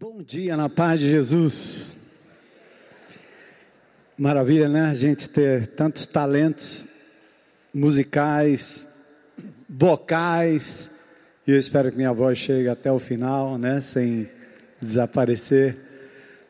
[0.00, 1.92] Bom dia na paz de Jesus.
[4.16, 4.86] Maravilha, né?
[4.86, 6.86] A gente ter tantos talentos
[7.74, 8.86] musicais,
[9.68, 10.90] vocais.
[11.46, 13.82] E eu espero que minha voz chegue até o final, né?
[13.82, 14.26] Sem
[14.80, 15.76] desaparecer.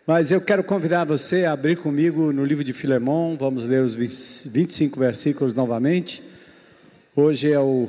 [0.07, 3.37] Mas eu quero convidar você a abrir comigo no livro de Filemão.
[3.37, 6.23] Vamos ler os 25 versículos novamente.
[7.17, 7.89] Hoje é o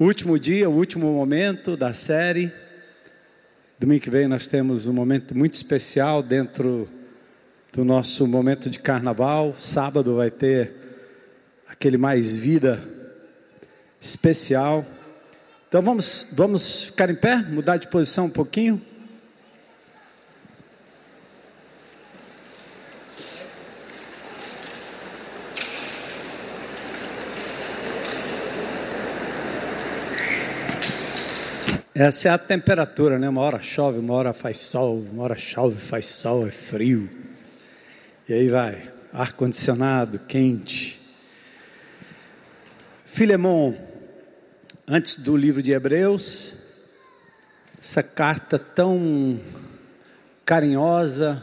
[0.00, 2.65] último dia, o último momento da série.
[3.78, 6.88] Domingo que vem nós temos um momento muito especial dentro
[7.74, 9.54] do nosso momento de carnaval.
[9.58, 10.72] Sábado vai ter
[11.68, 12.82] aquele mais vida
[14.00, 14.82] especial.
[15.68, 18.80] Então vamos, vamos ficar em pé, mudar de posição um pouquinho.
[31.98, 33.26] Essa é a temperatura, né?
[33.26, 37.08] Uma hora chove, uma hora faz sol, uma hora chove, faz sol, é frio.
[38.28, 41.00] E aí vai, ar-condicionado, quente.
[43.06, 43.72] Filemon,
[44.86, 46.58] antes do livro de Hebreus,
[47.80, 49.40] essa carta tão
[50.44, 51.42] carinhosa,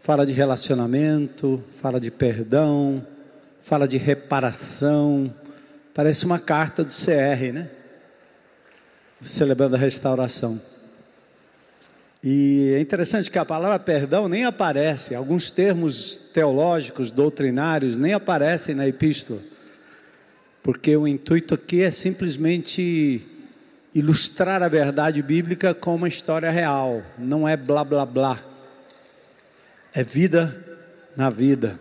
[0.00, 3.06] fala de relacionamento, fala de perdão,
[3.60, 5.30] fala de reparação,
[5.92, 7.83] parece uma carta do CR, né?
[9.20, 10.60] Celebrando a restauração.
[12.22, 18.74] E é interessante que a palavra perdão nem aparece, alguns termos teológicos, doutrinários, nem aparecem
[18.74, 19.40] na epístola,
[20.62, 23.26] porque o intuito aqui é simplesmente
[23.94, 28.42] ilustrar a verdade bíblica com uma história real, não é blá blá blá,
[29.92, 30.56] é vida
[31.14, 31.78] na vida.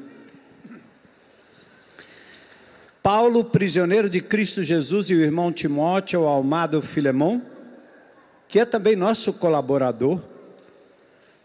[3.04, 7.42] Paulo, prisioneiro de Cristo Jesus, e o irmão Timóteo, o amado Filemão,
[8.48, 10.22] que é também nosso colaborador,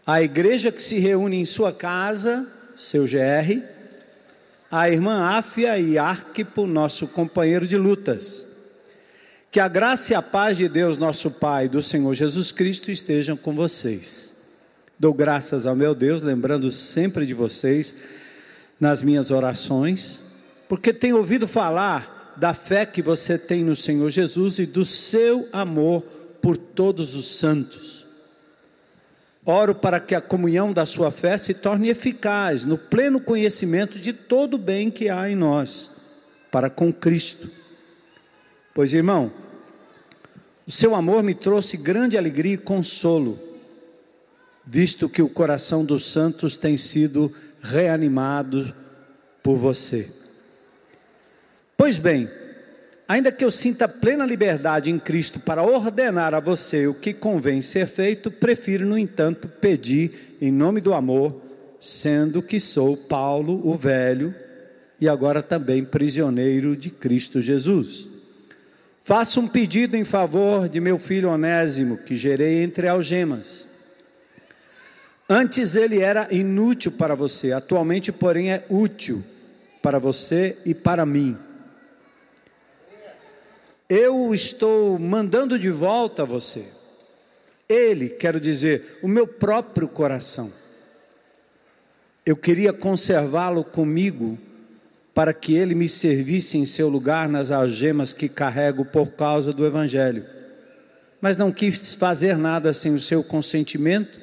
[0.07, 3.61] a igreja que se reúne em sua casa, seu GR,
[4.71, 8.45] a irmã Áfia e Arquipo, nosso companheiro de lutas.
[9.51, 13.35] Que a graça e a paz de Deus, nosso Pai, do Senhor Jesus Cristo estejam
[13.35, 14.31] com vocês.
[14.97, 17.93] Dou graças ao meu Deus, lembrando sempre de vocês
[18.79, 20.28] nas minhas orações
[20.69, 25.49] porque tenho ouvido falar da fé que você tem no Senhor Jesus e do seu
[25.51, 26.03] amor
[26.41, 28.05] por todos os santos.
[29.43, 34.13] Oro para que a comunhão da sua fé se torne eficaz no pleno conhecimento de
[34.13, 35.89] todo o bem que há em nós,
[36.51, 37.49] para com Cristo.
[38.71, 39.31] Pois, irmão,
[40.67, 43.39] o seu amor me trouxe grande alegria e consolo,
[44.63, 48.71] visto que o coração dos santos tem sido reanimado
[49.41, 50.18] por você.
[51.79, 52.29] Pois bem,
[53.07, 57.61] ainda que eu sinta plena liberdade em Cristo para ordenar a você o que convém
[57.61, 61.41] ser feito, prefiro, no entanto, pedir em nome do amor,
[61.79, 64.35] sendo que sou Paulo, o velho,
[64.99, 68.09] e agora também prisioneiro de Cristo Jesus.
[69.01, 73.65] Faço um pedido em favor de meu filho Onésimo, que gerei entre algemas.
[75.29, 79.23] Antes ele era inútil para você, atualmente, porém, é útil
[79.81, 81.37] para você e para mim
[83.89, 86.65] eu estou mandando de volta a você.
[87.67, 90.53] Ele, quero dizer, o meu próprio coração.
[92.23, 94.37] Eu queria conservá-lo comigo
[95.13, 99.65] para que ele me servisse em seu lugar nas algemas que carrego por causa do
[99.65, 100.23] Evangelho.
[101.19, 104.19] Mas não quis fazer nada sem o seu consentimento,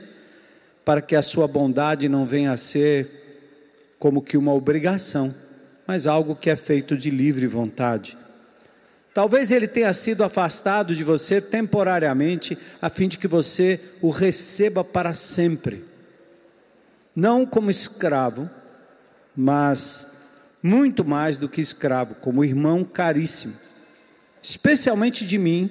[0.84, 5.34] para que a sua bondade não venha a ser como que uma obrigação,
[5.86, 8.16] mas algo que é feito de livre vontade.
[9.16, 14.84] Talvez ele tenha sido afastado de você temporariamente, a fim de que você o receba
[14.84, 15.82] para sempre.
[17.14, 18.46] Não como escravo,
[19.34, 20.06] mas
[20.62, 23.54] muito mais do que escravo, como irmão caríssimo,
[24.42, 25.70] especialmente de mim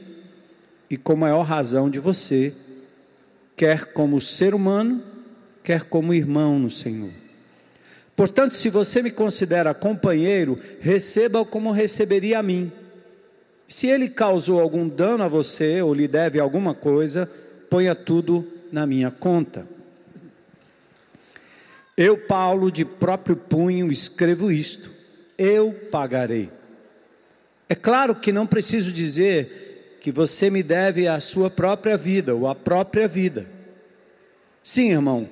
[0.90, 2.52] e com maior razão de você,
[3.56, 5.04] quer como ser humano,
[5.62, 7.12] quer como irmão no Senhor.
[8.16, 12.72] Portanto, se você me considera companheiro, receba-o como receberia a mim.
[13.68, 17.30] Se ele causou algum dano a você ou lhe deve alguma coisa,
[17.70, 19.68] ponha tudo na minha conta.
[21.98, 24.92] Eu, Paulo, de próprio punho, escrevo isto:
[25.38, 26.50] eu pagarei.
[27.68, 32.48] É claro que não preciso dizer que você me deve a sua própria vida ou
[32.48, 33.48] a própria vida.
[34.64, 35.28] Sim, irmão,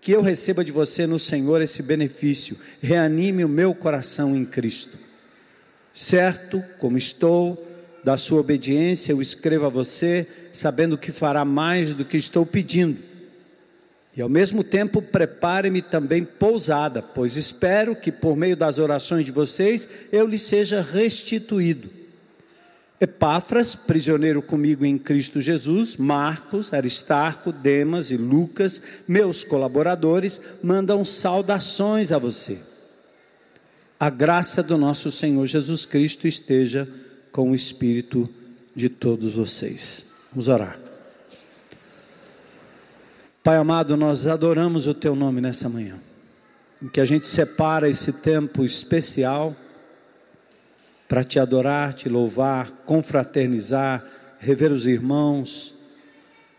[0.00, 5.07] que eu receba de você no Senhor esse benefício, reanime o meu coração em Cristo
[5.98, 7.66] certo como estou,
[8.04, 12.98] da sua obediência, eu escrevo a você, sabendo que fará mais do que estou pedindo.
[14.16, 19.32] E ao mesmo tempo, prepare-me também pousada, pois espero que por meio das orações de
[19.32, 21.90] vocês eu lhe seja restituído.
[23.00, 32.12] Epáfras, prisioneiro comigo em Cristo Jesus, Marcos, Aristarco, Demas e Lucas, meus colaboradores, mandam saudações
[32.12, 32.67] a você.
[34.00, 36.88] A graça do nosso Senhor Jesus Cristo esteja
[37.32, 38.28] com o espírito
[38.72, 40.06] de todos vocês.
[40.30, 40.78] Vamos orar.
[43.42, 45.98] Pai amado, nós adoramos o teu nome nessa manhã.
[46.80, 49.56] Em que a gente separa esse tempo especial
[51.08, 54.04] para te adorar, te louvar, confraternizar,
[54.38, 55.74] rever os irmãos,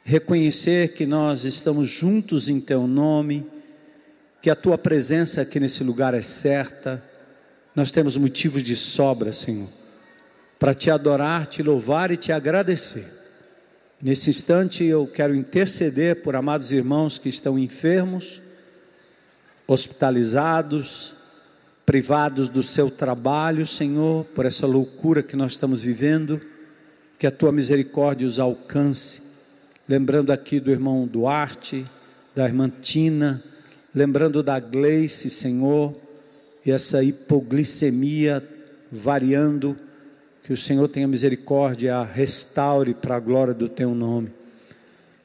[0.04, 3.48] reconhecer que nós estamos juntos em Teu nome,
[4.42, 7.02] que a Tua presença aqui nesse lugar é certa,
[7.80, 9.70] nós temos motivos de sobra, Senhor,
[10.60, 13.06] para te adorar, te louvar e te agradecer.
[14.02, 18.42] Nesse instante eu quero interceder por amados irmãos que estão enfermos,
[19.66, 21.16] hospitalizados,
[21.86, 26.42] privados do seu trabalho, Senhor, por essa loucura que nós estamos vivendo,
[27.18, 29.22] que a tua misericórdia os alcance.
[29.88, 31.86] Lembrando aqui do irmão Duarte,
[32.36, 33.42] da irmã Tina,
[33.96, 36.09] lembrando da Gleice, Senhor,
[36.70, 38.44] e essa hipoglicemia
[38.92, 39.76] variando,
[40.44, 44.32] que o Senhor tenha misericórdia, restaure para a glória do teu nome.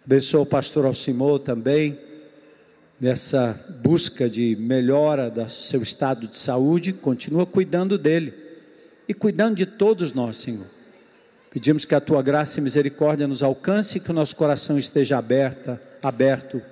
[0.05, 1.99] Abençoa o pastor Alcimô também
[2.99, 8.33] nessa busca de melhora do seu estado de saúde, continua cuidando dele
[9.07, 10.67] e cuidando de todos nós, Senhor.
[11.51, 15.19] Pedimos que a tua graça e misericórdia nos alcance e que o nosso coração esteja
[15.19, 16.63] aberta, aberto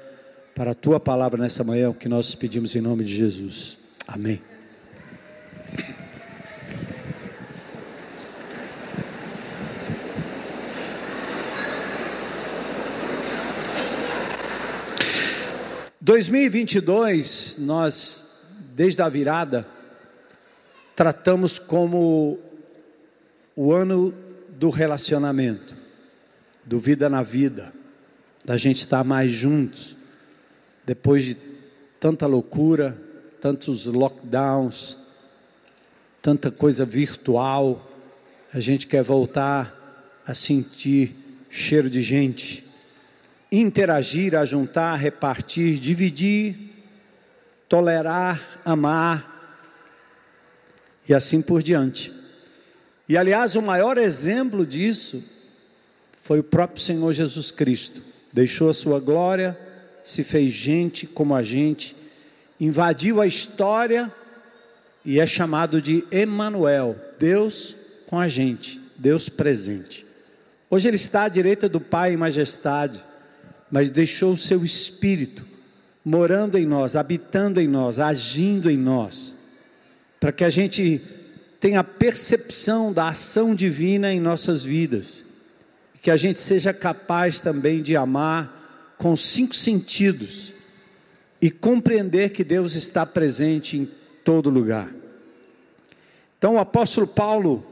[0.55, 3.77] para a tua palavra nessa manhã, o que nós pedimos em nome de Jesus.
[4.07, 4.52] Amém.
[16.05, 19.65] 2022, nós, desde a virada,
[20.97, 22.41] tratamos como
[23.55, 24.13] o ano
[24.49, 25.77] do relacionamento,
[26.65, 27.73] do vida na vida,
[28.45, 29.97] da gente estar mais juntos,
[30.85, 31.37] depois de
[32.01, 33.01] tanta loucura,
[33.41, 34.99] tantos lockdowns,
[36.23, 37.91] tanta coisa virtual,
[38.55, 41.17] a gente quer voltar a sentir
[41.51, 42.65] cheiro de gente
[43.53, 46.57] interagir, ajuntar, repartir, dividir,
[47.69, 49.29] tolerar, amar
[51.07, 52.11] e assim por diante.
[53.07, 55.23] E aliás, o maior exemplo disso
[56.23, 58.01] foi o próprio Senhor Jesus Cristo.
[58.33, 59.59] Deixou a sua glória,
[60.03, 61.95] se fez gente como a gente,
[62.59, 64.11] invadiu a história
[65.05, 67.77] e é chamado de Emanuel, Deus
[68.07, 70.07] com a gente, Deus presente.
[70.71, 73.03] Hoje ele está à direita do Pai em majestade
[73.73, 75.47] mas deixou o seu espírito
[76.05, 79.35] morando em nós, habitando em nós, agindo em nós,
[80.21, 81.01] para que a gente
[81.59, 85.25] tenha percepção da ação divina em nossas vidas,
[86.03, 90.53] que a gente seja capaz também de amar com cinco sentidos
[91.41, 93.89] e compreender que Deus está presente em
[94.25, 94.91] todo lugar.
[96.39, 97.65] Então, o apóstolo Paulo,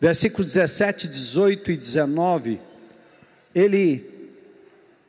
[0.00, 2.60] versículos 17, 18 e 19,
[3.54, 4.10] ele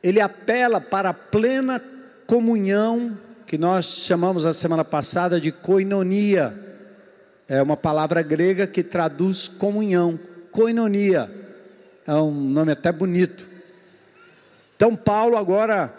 [0.02, 1.80] ele apela para a plena
[2.26, 6.58] comunhão, que nós chamamos a semana passada de koinonia.
[7.48, 10.18] É uma palavra grega que traduz comunhão,
[10.50, 11.30] koinonia.
[12.06, 13.46] É um nome até bonito.
[14.74, 15.94] Então, Paulo, agora,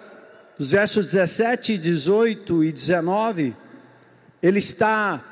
[0.59, 3.55] nos versos 17, 18 e 19,
[4.43, 5.23] ele está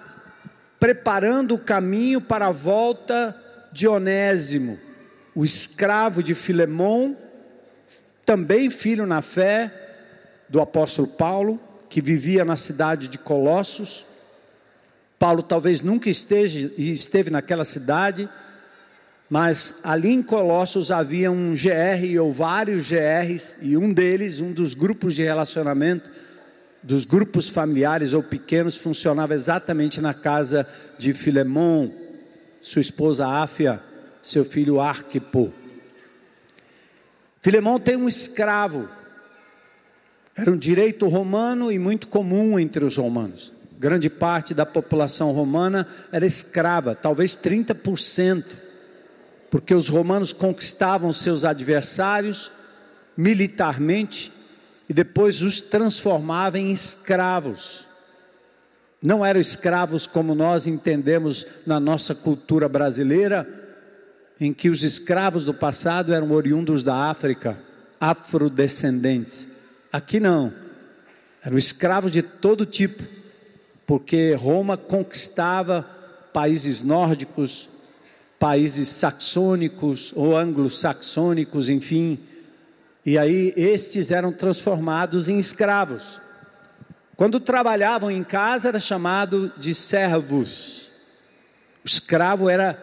[0.79, 3.35] preparando o caminho para a volta
[3.71, 4.79] de Onésimo,
[5.35, 7.17] o escravo de Filemão
[8.25, 9.71] também filho na fé
[10.47, 14.05] do apóstolo Paulo, que vivia na cidade de Colossos.
[15.19, 18.29] Paulo talvez nunca esteja, esteve naquela cidade,
[19.29, 24.73] mas ali em Colossos havia um GR ou vários GRs, e um deles, um dos
[24.73, 26.09] grupos de relacionamento,
[26.83, 31.93] dos grupos familiares ou pequenos, funcionava exatamente na casa de Filemão,
[32.61, 33.81] sua esposa Áfia,
[34.21, 35.53] seu filho Arquipo.
[37.41, 38.87] Filemão tem um escravo.
[40.35, 43.51] Era um direito romano e muito comum entre os romanos.
[43.79, 48.43] Grande parte da população romana era escrava, talvez 30%,
[49.49, 52.51] porque os romanos conquistavam seus adversários
[53.17, 54.31] militarmente
[54.91, 57.85] e depois os transformavam em escravos.
[59.01, 63.47] Não eram escravos como nós entendemos na nossa cultura brasileira,
[64.37, 67.57] em que os escravos do passado eram oriundos da África,
[68.01, 69.47] afrodescendentes.
[69.93, 70.53] Aqui não,
[71.41, 73.01] eram escravos de todo tipo,
[73.87, 75.83] porque Roma conquistava
[76.33, 77.69] países nórdicos,
[78.37, 82.19] países saxônicos ou anglo-saxônicos, enfim.
[83.05, 86.19] E aí estes eram transformados em escravos.
[87.15, 90.89] Quando trabalhavam em casa era chamado de servos.
[91.83, 92.73] O escravo era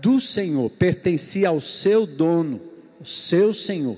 [0.00, 2.60] do Senhor, pertencia ao seu dono,
[3.00, 3.96] o seu Senhor.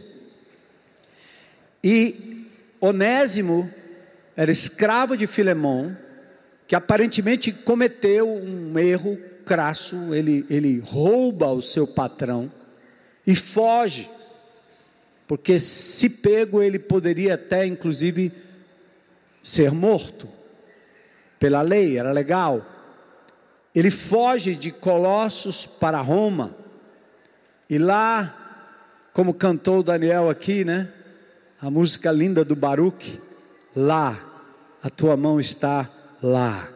[1.83, 2.47] E
[2.81, 3.71] Onésimo
[4.37, 5.97] era escravo de Filemão,
[6.67, 12.53] que aparentemente cometeu um erro crasso, ele, ele rouba o seu patrão
[13.27, 14.09] e foge,
[15.29, 18.33] porque se pego ele poderia até inclusive
[19.43, 20.27] ser morto
[21.39, 22.67] pela lei, era legal.
[23.75, 26.57] Ele foge de Colossos para Roma,
[27.71, 30.89] e lá, como cantou Daniel aqui, né?
[31.61, 33.21] A música linda do Baruch,
[33.77, 34.19] lá,
[34.83, 35.89] a tua mão está
[36.23, 36.71] lá.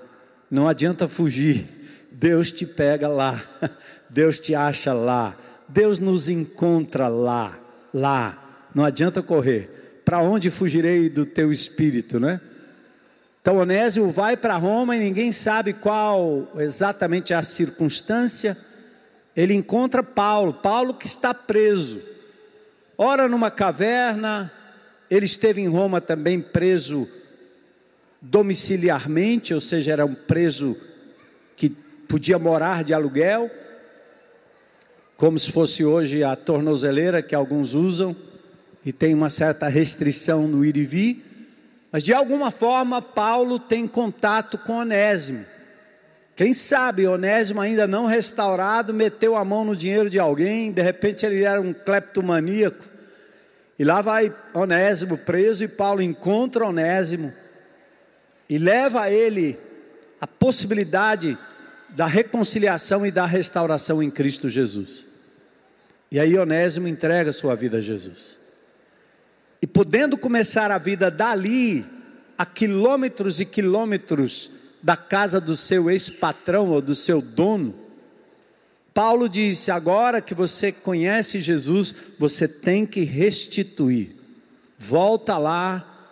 [0.51, 1.67] Não adianta fugir,
[2.11, 3.43] Deus te pega lá,
[4.11, 5.35] Deus te acha lá,
[5.67, 7.59] Deus nos encontra lá,
[7.93, 8.42] lá.
[8.75, 10.01] Não adianta correr.
[10.05, 12.41] Para onde fugirei do teu espírito, né?
[13.41, 18.57] Então Onésio vai para Roma e ninguém sabe qual exatamente a circunstância.
[19.37, 22.01] Ele encontra Paulo, Paulo que está preso.
[22.97, 24.53] Ora numa caverna,
[25.11, 27.09] ele esteve em Roma também preso
[28.21, 30.77] domiciliarmente, ou seja, era um preso
[31.57, 33.51] que podia morar de aluguel,
[35.17, 38.15] como se fosse hoje a tornozeleira que alguns usam,
[38.85, 41.25] e tem uma certa restrição no ir e vir.
[41.91, 45.45] Mas de alguma forma Paulo tem contato com Onésimo.
[46.35, 51.27] Quem sabe Onésimo ainda não restaurado meteu a mão no dinheiro de alguém, de repente
[51.27, 52.85] ele era um cleptomaníaco.
[53.79, 57.33] E lá vai Onésimo preso e Paulo encontra Onésimo
[58.49, 59.59] e leva a ele
[60.21, 61.37] a possibilidade
[61.91, 65.05] da reconciliação e da restauração em Cristo Jesus.
[66.11, 68.42] E aí Onésimo entrega sua vida a Jesus.
[69.63, 71.87] E podendo começar a vida dali,
[72.37, 74.51] a quilômetros e quilômetros
[74.83, 77.73] da casa do seu ex-patrão ou do seu dono,
[78.93, 84.11] Paulo disse: agora que você conhece Jesus, você tem que restituir.
[84.77, 86.11] Volta lá,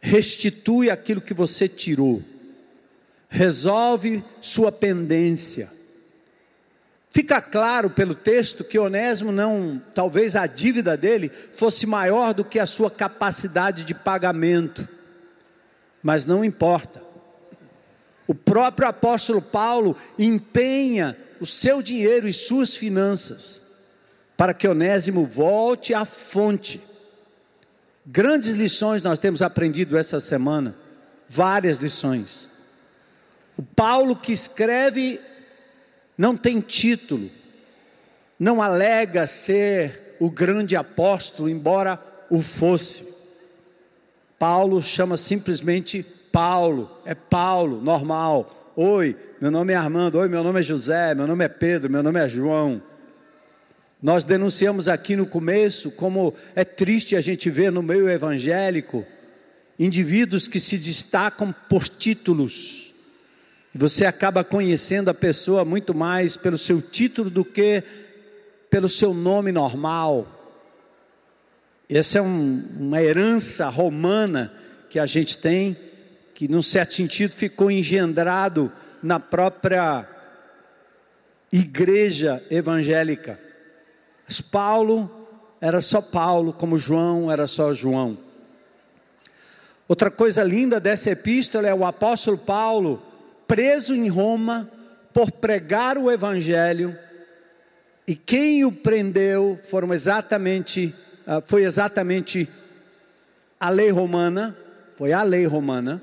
[0.00, 2.20] restitui aquilo que você tirou,
[3.28, 5.70] resolve sua pendência
[7.12, 12.58] Fica claro pelo texto que Onésimo não, talvez a dívida dele fosse maior do que
[12.58, 14.88] a sua capacidade de pagamento.
[16.02, 17.02] Mas não importa.
[18.26, 23.60] O próprio apóstolo Paulo empenha o seu dinheiro e suas finanças
[24.34, 26.80] para que Onésimo volte à fonte.
[28.06, 30.74] Grandes lições nós temos aprendido essa semana,
[31.28, 32.48] várias lições.
[33.54, 35.20] O Paulo que escreve
[36.16, 37.30] não tem título,
[38.38, 42.00] não alega ser o grande apóstolo, embora
[42.30, 43.08] o fosse.
[44.38, 46.02] Paulo chama simplesmente
[46.32, 48.72] Paulo, é Paulo, normal.
[48.74, 52.02] Oi, meu nome é Armando, oi, meu nome é José, meu nome é Pedro, meu
[52.02, 52.82] nome é João.
[54.02, 59.06] Nós denunciamos aqui no começo como é triste a gente ver no meio evangélico
[59.78, 62.81] indivíduos que se destacam por títulos
[63.74, 67.82] você acaba conhecendo a pessoa muito mais pelo seu título do que
[68.68, 70.26] pelo seu nome normal.
[71.88, 74.52] Essa é um, uma herança romana
[74.90, 75.76] que a gente tem,
[76.34, 78.70] que num certo sentido ficou engendrado
[79.02, 80.06] na própria
[81.50, 83.38] igreja evangélica.
[84.26, 85.28] Mas Paulo
[85.60, 88.18] era só Paulo, como João era só João.
[89.88, 93.02] Outra coisa linda dessa epístola é o apóstolo Paulo
[93.46, 94.68] preso em Roma
[95.12, 96.96] por pregar o evangelho,
[98.06, 100.94] e quem o prendeu foram exatamente,
[101.26, 102.48] ah, foi exatamente
[103.60, 104.56] a lei romana,
[104.96, 106.02] foi a lei romana.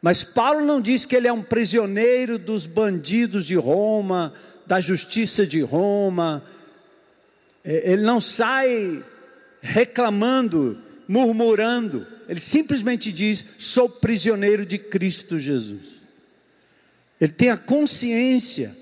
[0.00, 4.32] Mas Paulo não diz que ele é um prisioneiro dos bandidos de Roma,
[4.66, 6.44] da justiça de Roma.
[7.64, 9.02] É, ele não sai
[9.60, 12.06] reclamando, murmurando.
[12.28, 15.97] Ele simplesmente diz: sou prisioneiro de Cristo Jesus.
[17.20, 18.74] Ele tem a consciência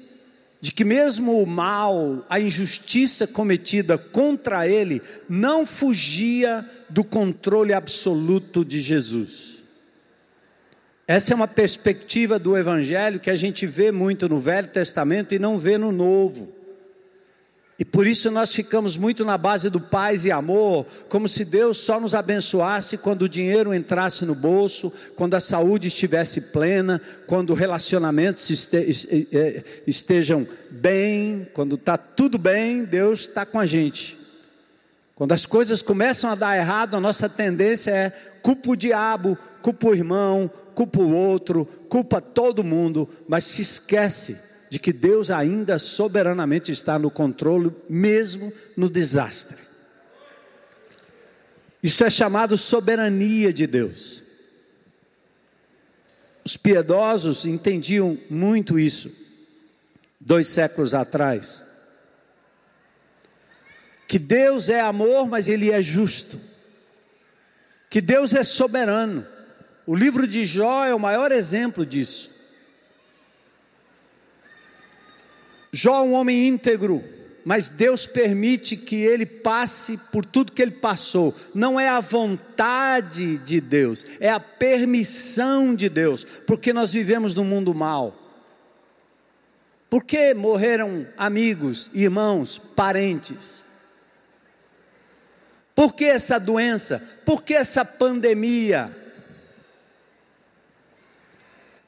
[0.61, 8.64] de que, mesmo o mal, a injustiça cometida contra ele, não fugia do controle absoluto
[8.64, 9.57] de Jesus.
[11.07, 15.38] Essa é uma perspectiva do Evangelho que a gente vê muito no Velho Testamento e
[15.38, 16.55] não vê no Novo.
[17.78, 21.76] E por isso nós ficamos muito na base do paz e amor, como se Deus
[21.76, 27.52] só nos abençoasse quando o dinheiro entrasse no bolso, quando a saúde estivesse plena, quando
[27.52, 28.49] relacionamentos
[29.87, 34.16] estejam bem, quando está tudo bem, Deus está com a gente.
[35.14, 39.88] Quando as coisas começam a dar errado, a nossa tendência é culpa o diabo, culpa
[39.88, 45.78] o irmão, culpa o outro, culpa todo mundo, mas se esquece de que Deus ainda
[45.78, 49.58] soberanamente está no controle, mesmo no desastre.
[51.82, 54.23] Isto é chamado soberania de Deus.
[56.44, 59.12] Os piedosos entendiam muito isso,
[60.20, 61.64] dois séculos atrás.
[64.06, 66.40] Que Deus é amor, mas Ele é justo.
[67.90, 69.26] Que Deus é soberano.
[69.87, 72.36] O livro de Jó é o maior exemplo disso.
[75.76, 77.04] Jó é um homem íntegro,
[77.45, 81.35] mas Deus permite que ele passe por tudo que ele passou.
[81.54, 87.45] Não é a vontade de Deus, é a permissão de Deus, porque nós vivemos num
[87.45, 88.16] mundo mal.
[89.90, 93.62] Por que morreram amigos, irmãos, parentes?
[95.75, 97.06] Por que essa doença?
[97.23, 98.97] Por que essa pandemia?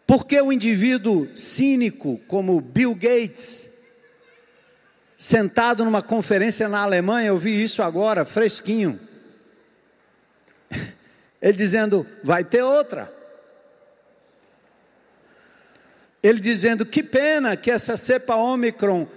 [0.06, 3.77] Por que o indivíduo cínico como Bill Gates
[5.18, 8.98] sentado numa conferência na Alemanha, eu vi isso agora, fresquinho.
[11.42, 13.12] Ele dizendo: vai ter outra.
[16.22, 19.08] Ele dizendo: que pena que essa cepa Omicron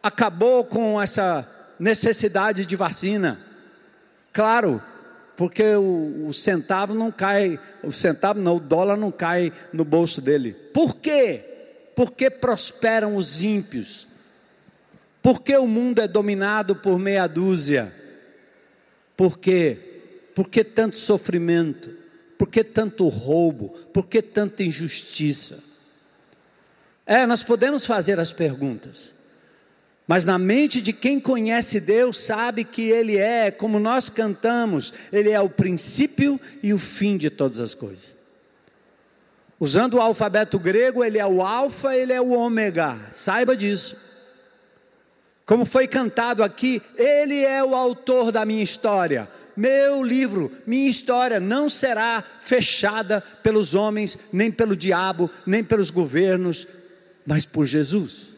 [0.00, 1.46] acabou com essa
[1.78, 3.40] necessidade de vacina.
[4.32, 4.82] Claro,
[5.36, 10.20] porque o, o, centavo não cai, o centavo não, o dólar não cai no bolso
[10.20, 10.52] dele.
[10.52, 11.44] Por quê?
[11.96, 14.07] Porque prosperam os ímpios.
[15.28, 17.92] Por que o mundo é dominado por meia dúzia?
[19.14, 19.78] Por quê?
[20.34, 21.94] Por que tanto sofrimento?
[22.38, 23.74] Por que tanto roubo?
[23.92, 25.62] Por que tanta injustiça?
[27.04, 29.14] É, nós podemos fazer as perguntas,
[30.06, 35.28] mas na mente de quem conhece Deus, sabe que Ele é, como nós cantamos, Ele
[35.28, 38.16] é o princípio e o fim de todas as coisas.
[39.60, 44.07] Usando o alfabeto grego, Ele é o Alfa, Ele é o Ômega, saiba disso.
[45.48, 49.26] Como foi cantado aqui, Ele é o autor da minha história.
[49.56, 56.66] Meu livro, minha história não será fechada pelos homens, nem pelo diabo, nem pelos governos,
[57.24, 58.34] mas por Jesus.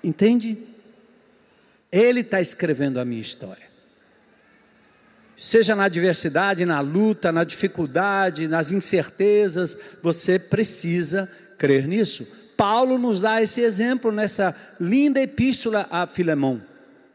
[0.00, 0.58] Entende?
[1.90, 3.66] Ele está escrevendo a minha história.
[5.36, 12.24] Seja na adversidade, na luta, na dificuldade, nas incertezas, você precisa crer nisso.
[12.56, 16.62] Paulo nos dá esse exemplo nessa linda epístola a Filemão.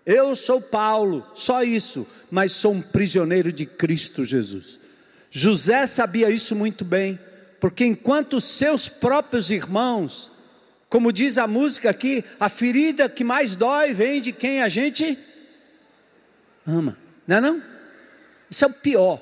[0.06, 4.80] Eu sou Paulo, só isso, mas sou um prisioneiro de Cristo Jesus.
[5.30, 7.20] José sabia isso muito bem,
[7.60, 10.32] porque enquanto seus próprios irmãos,
[10.90, 15.18] como diz a música aqui, a ferida que mais dói vem de quem a gente
[16.66, 16.98] ama,
[17.28, 17.64] não é não?
[18.50, 19.22] Isso é o pior.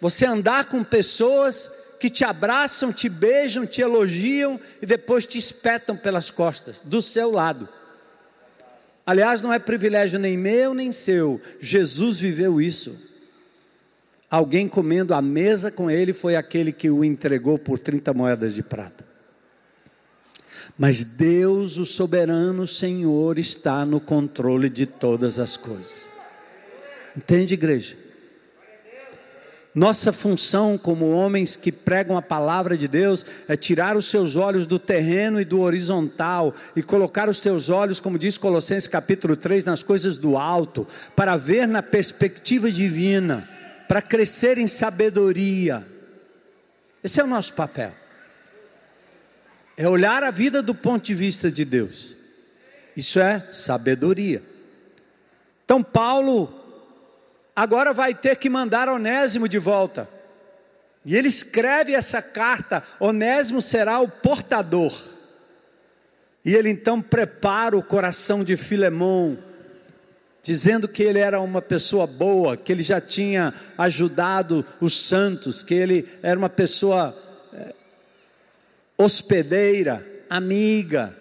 [0.00, 5.94] Você andar com pessoas que te abraçam, te beijam, te elogiam e depois te espetam
[5.94, 7.68] pelas costas, do seu lado.
[9.04, 12.98] Aliás, não é privilégio nem meu nem seu, Jesus viveu isso.
[14.30, 18.62] Alguém comendo à mesa com ele foi aquele que o entregou por 30 moedas de
[18.62, 19.04] prata.
[20.78, 26.08] Mas Deus, o soberano Senhor, está no controle de todas as coisas.
[27.14, 27.96] Entende, igreja?
[29.72, 34.66] Nossa função como homens que pregam a palavra de Deus é tirar os seus olhos
[34.66, 39.64] do terreno e do horizontal e colocar os teus olhos, como diz Colossenses capítulo 3,
[39.64, 43.48] nas coisas do alto, para ver na perspectiva divina,
[43.86, 45.86] para crescer em sabedoria.
[47.02, 47.92] Esse é o nosso papel.
[49.76, 52.16] É olhar a vida do ponto de vista de Deus.
[52.96, 54.42] Isso é sabedoria.
[55.64, 56.59] Então Paulo
[57.60, 60.08] agora vai ter que mandar Onésimo de volta.
[61.04, 64.98] E ele escreve essa carta, Onésimo será o portador.
[66.42, 69.36] E ele então prepara o coração de Filemão,
[70.42, 75.74] dizendo que ele era uma pessoa boa, que ele já tinha ajudado os santos, que
[75.74, 77.14] ele era uma pessoa
[77.52, 77.74] é,
[78.96, 81.14] hospedeira, amiga.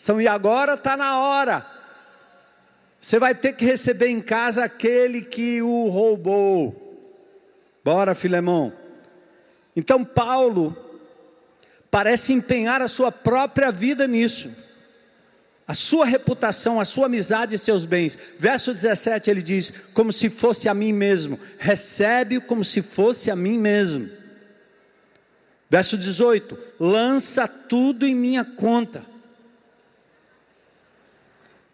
[0.00, 1.79] Então, e agora está na hora
[3.00, 6.86] você vai ter que receber em casa aquele que o roubou.
[7.82, 8.72] Bora, Filemão.
[9.74, 10.76] Então, Paulo
[11.90, 14.50] parece empenhar a sua própria vida nisso.
[15.70, 18.18] a sua reputação, a sua amizade e seus bens.
[18.36, 23.36] Verso 17 ele diz: como se fosse a mim mesmo, recebe-o como se fosse a
[23.36, 24.10] mim mesmo.
[25.70, 29.06] Verso 18: lança tudo em minha conta.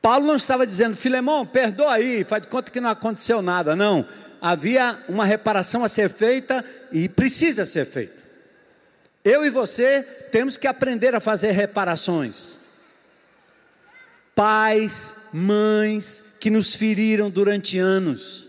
[0.07, 3.75] Paulo não estava dizendo, Filemão, perdoa aí, faz de conta que não aconteceu nada.
[3.75, 4.07] Não,
[4.41, 8.23] havia uma reparação a ser feita e precisa ser feita.
[9.25, 12.61] Eu e você temos que aprender a fazer reparações
[14.33, 18.47] pais, mães que nos feriram durante anos.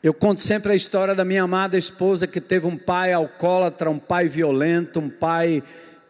[0.00, 3.98] Eu conto sempre a história da minha amada esposa que teve um pai alcoólatra, um
[3.98, 5.60] pai violento, um pai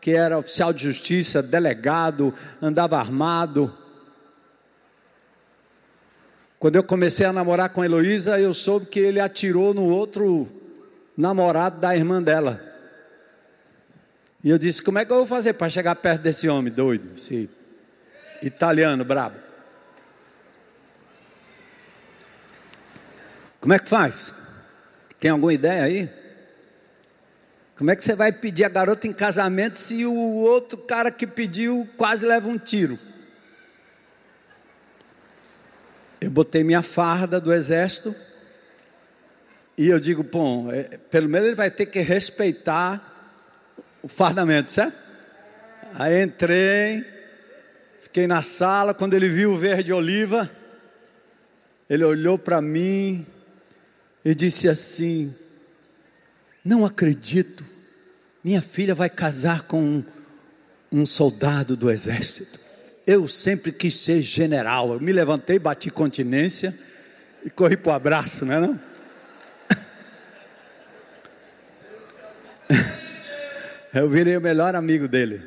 [0.03, 3.73] que era oficial de justiça, delegado, andava armado.
[6.59, 10.49] Quando eu comecei a namorar com a Heloísa, eu soube que ele atirou no outro
[11.17, 12.61] namorado da irmã dela.
[14.43, 17.17] E eu disse: Como é que eu vou fazer para chegar perto desse homem doido?
[17.17, 17.49] Se
[18.43, 19.37] italiano brabo.
[23.61, 24.35] Como é que faz?
[25.21, 26.22] Tem alguma ideia aí?
[27.83, 31.27] Como é que você vai pedir a garota em casamento se o outro cara que
[31.27, 32.97] pediu quase leva um tiro?
[36.21, 38.15] Eu botei minha farda do exército
[39.77, 43.51] e eu digo, bom, é, pelo menos ele vai ter que respeitar
[44.01, 44.97] o fardamento, certo?
[45.95, 47.05] Aí entrei,
[48.01, 50.49] Fiquei na sala, quando ele viu o verde oliva,
[51.91, 53.27] ele olhou para mim
[54.25, 55.35] e disse assim:
[56.65, 57.72] Não acredito,
[58.45, 60.03] minha filha vai casar com
[60.91, 62.59] um, soldado do exército.
[63.07, 64.93] Eu sempre quis ser general.
[64.93, 66.77] Eu me levantei, bati continência
[67.45, 68.81] e corri para o abraço, não é não?
[73.95, 75.43] Eu virei o melhor amigo dele.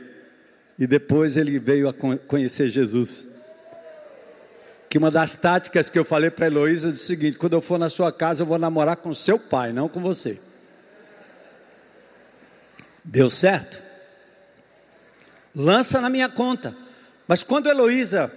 [0.78, 3.26] E depois ele veio a conhecer Jesus.
[4.88, 7.80] Que uma das táticas que eu falei para Heloísa é o seguinte: quando eu for
[7.80, 10.38] na sua casa, eu vou namorar com seu pai, não com você.
[13.06, 13.80] Deu certo?
[15.56, 16.76] Lança na minha conta.
[17.28, 18.32] Mas quando Heloísa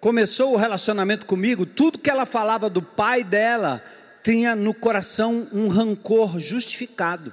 [0.00, 3.80] começou o relacionamento comigo, tudo que ela falava do pai dela
[4.22, 7.32] tinha no coração um rancor justificado,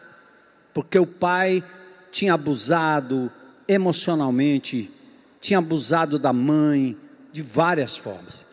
[0.73, 1.63] porque o pai
[2.11, 3.31] tinha abusado,
[3.67, 4.91] emocionalmente,
[5.41, 6.95] tinha abusado da mãe,
[7.31, 8.48] de várias formas.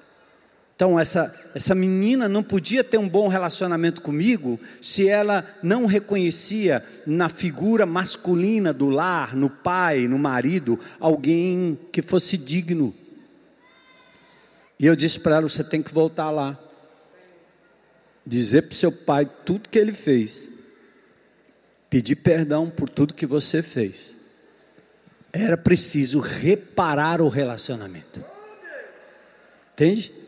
[0.76, 6.84] Então, essa, essa menina não podia ter um bom relacionamento comigo se ela não reconhecia
[7.06, 12.94] na figura masculina do lar, no pai, no marido, alguém que fosse digno.
[14.78, 16.58] E eu disse para ela: você tem que voltar lá,
[18.26, 20.50] dizer para seu pai tudo que ele fez,
[21.88, 24.14] pedir perdão por tudo que você fez
[25.32, 28.22] era preciso reparar o relacionamento.
[29.72, 30.25] Entende?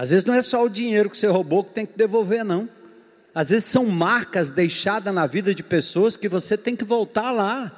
[0.00, 2.66] Às vezes não é só o dinheiro que você roubou que tem que devolver, não.
[3.34, 7.70] Às vezes são marcas deixadas na vida de pessoas que você tem que voltar lá.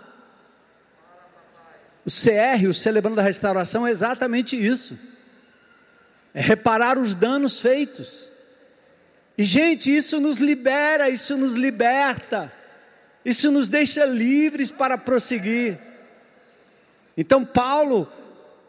[2.07, 4.97] O CR, o Celebrando a Restauração, é exatamente isso.
[6.33, 8.31] É reparar os danos feitos.
[9.37, 12.53] E, gente, isso nos libera, isso nos liberta,
[13.25, 15.77] isso nos deixa livres para prosseguir.
[17.17, 18.07] Então Paulo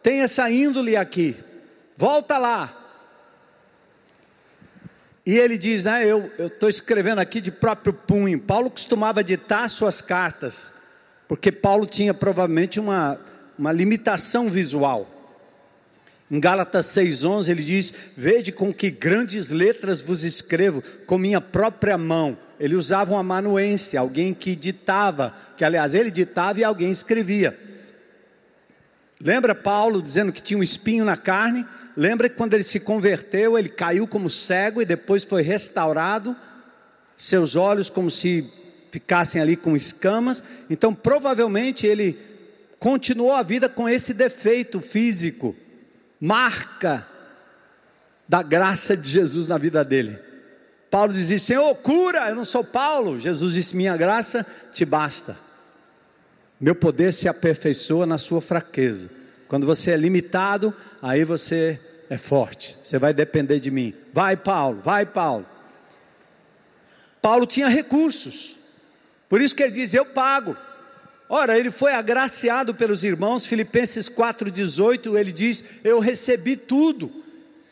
[0.02, 1.36] tem essa índole aqui.
[1.96, 2.80] Volta lá.
[5.26, 6.06] E ele diz, né?
[6.06, 8.38] Eu estou escrevendo aqui de próprio punho.
[8.38, 10.72] Paulo costumava ditar suas cartas,
[11.26, 13.18] porque Paulo tinha provavelmente uma,
[13.58, 15.10] uma limitação visual.
[16.30, 21.96] Em Gálatas 6,11 ele diz: Vede com que grandes letras vos escrevo, com minha própria
[21.96, 22.36] mão.
[22.60, 27.58] Ele usava uma amanuense, alguém que ditava, que aliás ele ditava e alguém escrevia.
[29.20, 31.66] Lembra Paulo dizendo que tinha um espinho na carne?
[31.96, 36.36] Lembra que quando ele se converteu, ele caiu como cego e depois foi restaurado,
[37.16, 38.50] seus olhos como se
[38.90, 40.42] ficassem ali com escamas.
[40.68, 42.18] Então, provavelmente ele
[42.78, 45.54] continuou a vida com esse defeito físico,
[46.20, 47.06] marca
[48.28, 50.18] da graça de Jesus na vida dele.
[50.90, 53.18] Paulo dizia: Senhor, cura, eu não sou Paulo.
[53.20, 55.36] Jesus disse: Minha graça te basta.
[56.60, 59.10] Meu poder se aperfeiçoa na sua fraqueza.
[59.48, 61.78] Quando você é limitado, aí você
[62.10, 62.76] é forte.
[62.82, 63.94] Você vai depender de mim.
[64.12, 65.46] Vai, Paulo, vai, Paulo.
[67.20, 68.56] Paulo tinha recursos.
[69.28, 70.56] Por isso que ele diz: Eu pago.
[71.28, 77.10] Ora, ele foi agraciado pelos irmãos, Filipenses 4,18, ele diz: Eu recebi tudo.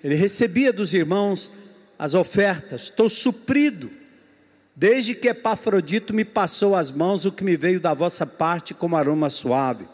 [0.02, 1.50] Ele recebia dos irmãos
[1.98, 3.90] as ofertas, estou suprido.
[4.74, 8.96] Desde que Epafrodito me passou as mãos o que me veio da vossa parte como
[8.96, 9.87] aroma suave.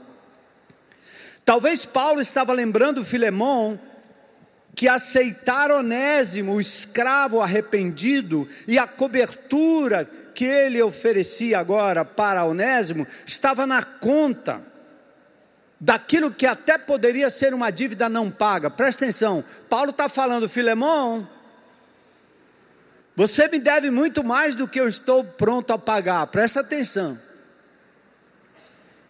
[1.48, 3.80] Talvez Paulo estava lembrando Filemão
[4.74, 13.06] que aceitar Onésimo, o escravo arrependido, e a cobertura que ele oferecia agora para Onésimo,
[13.24, 14.60] estava na conta
[15.80, 18.68] daquilo que até poderia ser uma dívida não paga.
[18.68, 21.26] Presta atenção, Paulo está falando, Filemão,
[23.16, 27.18] você me deve muito mais do que eu estou pronto a pagar, presta atenção.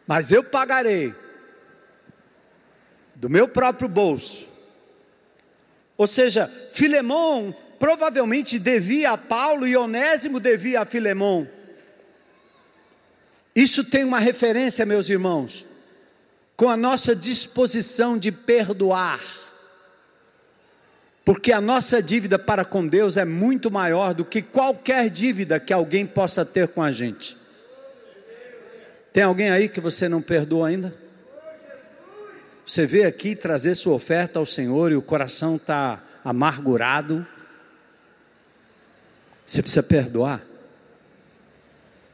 [0.07, 1.13] Mas eu pagarei
[3.19, 4.49] do meu próprio bolso.
[5.97, 11.49] Ou seja, Filemão provavelmente devia a Paulo e Onésimo devia a Filemão.
[13.55, 15.67] Isso tem uma referência, meus irmãos,
[16.57, 19.21] com a nossa disposição de perdoar.
[21.25, 25.73] Porque a nossa dívida para com Deus é muito maior do que qualquer dívida que
[25.73, 27.37] alguém possa ter com a gente.
[29.13, 31.08] Tem alguém aí que você não perdoa ainda?
[32.69, 37.27] Você veio aqui trazer sua oferta ao Senhor e o coração está amargurado.
[39.47, 40.43] Você precisa perdoar.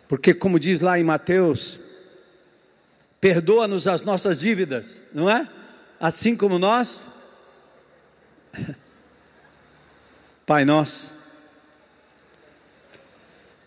[0.07, 1.81] Porque, como diz lá em Mateus,
[3.21, 5.49] perdoa-nos as nossas dívidas, não é?
[5.99, 7.05] Assim como nós.
[10.47, 11.13] Pai nosso.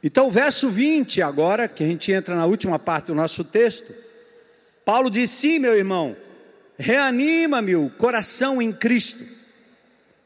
[0.02, 3.94] Então, verso 20, agora, que a gente entra na última parte do nosso texto,
[4.86, 6.16] Paulo diz: sim, meu irmão,
[6.78, 9.24] reanima-me o coração em Cristo.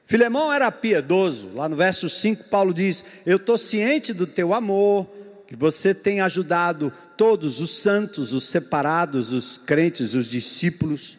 [0.06, 5.08] Filemão era piedoso, lá no verso 5, Paulo diz: Eu estou ciente do teu amor,
[5.48, 11.18] que você tem ajudado todos os santos, os separados, os crentes, os discípulos.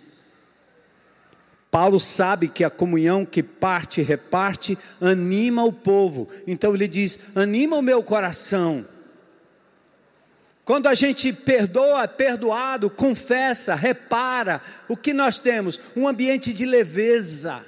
[1.71, 7.19] Paulo sabe que a comunhão que parte e reparte anima o povo, então ele diz:
[7.35, 8.85] anima o meu coração.
[10.65, 15.81] Quando a gente perdoa, perdoado, confessa, repara, o que nós temos?
[15.97, 17.65] Um ambiente de leveza.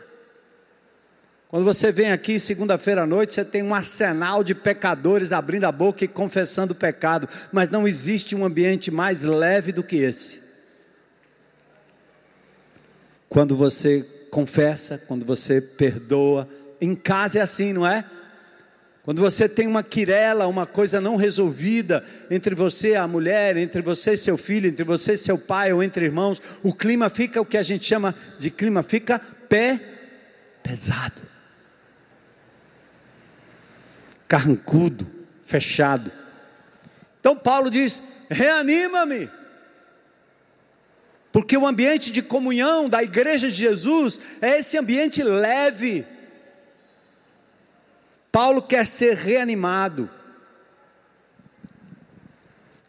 [1.48, 5.72] Quando você vem aqui segunda-feira à noite, você tem um arsenal de pecadores abrindo a
[5.72, 10.40] boca e confessando o pecado, mas não existe um ambiente mais leve do que esse.
[13.28, 16.48] Quando você confessa, quando você perdoa,
[16.80, 18.04] em casa é assim, não é?
[19.04, 23.82] Quando você tem uma quirela, uma coisa não resolvida entre você e a mulher, entre
[23.82, 27.38] você e seu filho, entre você e seu pai ou entre irmãos, o clima fica
[27.38, 29.78] o que a gente chama de clima fica pé
[30.62, 31.20] pesado.
[34.26, 35.06] Carrancudo,
[35.42, 36.10] fechado.
[37.20, 39.28] Então Paulo diz: "Reanima-me".
[41.30, 46.06] Porque o ambiente de comunhão da igreja de Jesus é esse ambiente leve,
[48.34, 50.10] Paulo quer ser reanimado.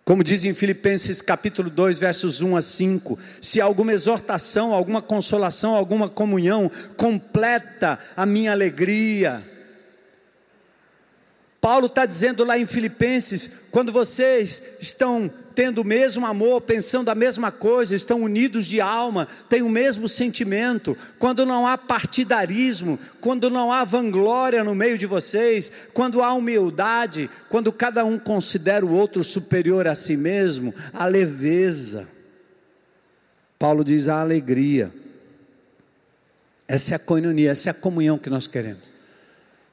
[0.03, 5.75] Como diz em Filipenses capítulo 2, versos 1 a 5, se alguma exortação, alguma consolação,
[5.75, 9.47] alguma comunhão completa a minha alegria.
[11.61, 17.15] Paulo está dizendo lá em Filipenses, quando vocês estão tendo o mesmo amor, pensando a
[17.15, 23.49] mesma coisa, estão unidos de alma, têm o mesmo sentimento, quando não há partidarismo, quando
[23.49, 28.93] não há vanglória no meio de vocês, quando há humildade, quando cada um considera o
[28.93, 32.07] outro superior a si mesmo, a leveza.
[33.57, 34.91] Paulo diz a alegria.
[36.67, 38.93] Essa é a coinonia, essa é a comunhão que nós queremos.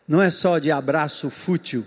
[0.06, 1.84] Não é só de abraço fútil,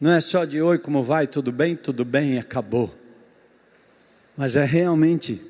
[0.00, 1.26] não é só de oi, como vai?
[1.26, 1.74] Tudo bem?
[1.74, 2.94] Tudo bem, acabou.
[4.36, 5.40] Mas é realmente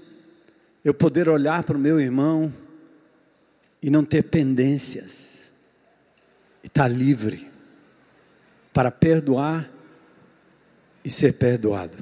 [0.85, 2.53] eu poder olhar para o meu irmão
[3.83, 5.41] e não ter pendências,
[6.63, 7.51] e estar tá livre
[8.73, 9.69] para perdoar
[11.05, 11.99] e ser perdoado.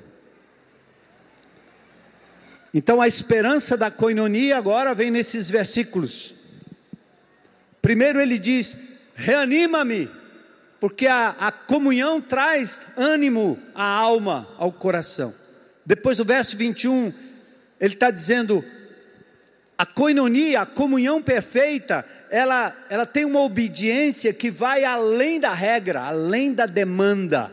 [2.73, 6.35] Então a esperança da coinonia agora vem nesses versículos.
[7.81, 8.77] Primeiro ele diz:
[9.15, 10.11] reanima-me
[10.85, 15.33] porque a, a comunhão traz ânimo à alma, ao coração.
[15.87, 17.11] Depois do verso 21,
[17.81, 18.63] ele está dizendo:
[19.79, 26.03] a coinonia, a comunhão perfeita, ela, ela tem uma obediência que vai além da regra,
[26.03, 27.51] além da demanda.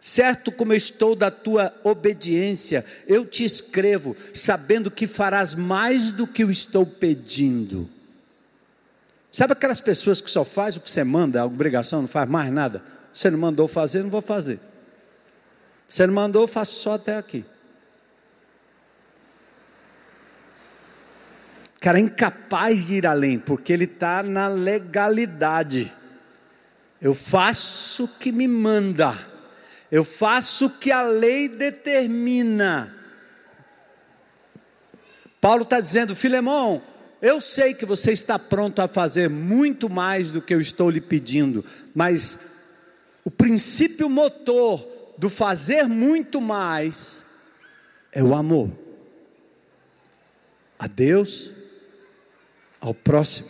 [0.00, 6.42] Certo como estou da tua obediência, eu te escrevo, sabendo que farás mais do que
[6.42, 7.88] eu estou pedindo.
[9.36, 12.50] Sabe aquelas pessoas que só faz o que você manda, a obrigação, não faz mais
[12.50, 12.82] nada?
[13.12, 14.58] Você não mandou fazer, não vou fazer.
[15.86, 17.44] Você não mandou, faço só até aqui.
[21.78, 25.92] Cara, é incapaz de ir além, porque ele está na legalidade.
[26.98, 29.14] Eu faço o que me manda,
[29.92, 32.96] eu faço o que a lei determina.
[35.42, 36.82] Paulo está dizendo, Filemão,
[37.20, 41.00] eu sei que você está pronto a fazer muito mais do que eu estou lhe
[41.00, 42.38] pedindo, mas
[43.24, 44.86] o princípio motor
[45.18, 47.24] do fazer muito mais
[48.12, 48.70] é o amor
[50.78, 51.50] a Deus,
[52.80, 53.48] ao próximo.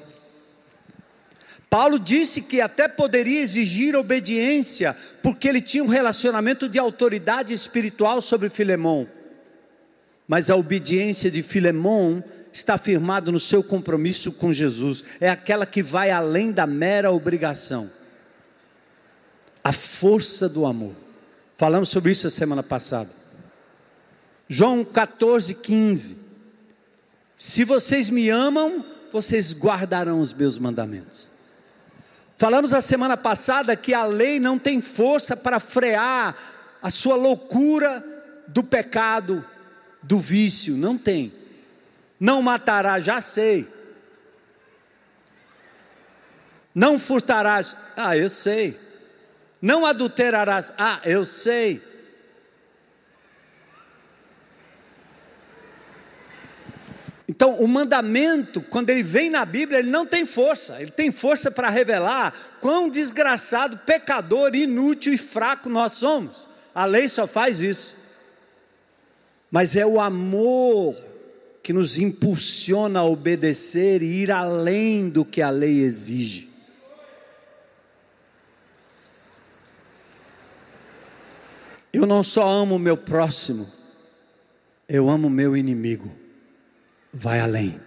[1.69, 8.21] Paulo disse que até poderia exigir obediência, porque ele tinha um relacionamento de autoridade espiritual
[8.21, 9.09] sobre Filemão.
[10.29, 12.23] Mas a obediência de Filemão
[12.57, 17.91] está firmada no seu compromisso com Jesus, é aquela que vai além da mera obrigação.
[19.63, 20.95] A força do amor.
[21.57, 23.11] Falamos sobre isso a semana passada.
[24.49, 26.17] João 14, 15.
[27.37, 31.29] Se vocês me amam, vocês guardarão os meus mandamentos.
[32.39, 36.35] Falamos a semana passada que a lei não tem força para frear
[36.81, 38.03] a sua loucura
[38.49, 39.45] do pecado,
[40.03, 41.33] do vício, não tem.
[42.19, 43.67] Não matará, já sei.
[46.75, 48.79] Não furtarás, ah, eu sei.
[49.61, 51.83] Não adulterarás, ah, eu sei.
[57.29, 61.51] Então, o mandamento, quando ele vem na Bíblia, ele não tem força, ele tem força
[61.51, 66.49] para revelar quão desgraçado, pecador, inútil e fraco nós somos.
[66.75, 67.97] A lei só faz isso.
[69.51, 71.06] Mas é o amor
[71.67, 76.49] que nos impulsiona a obedecer e ir além do que a lei exige.
[81.93, 83.67] Eu não só amo o meu próximo,
[84.89, 86.09] eu amo o meu inimigo
[87.13, 87.81] vai além.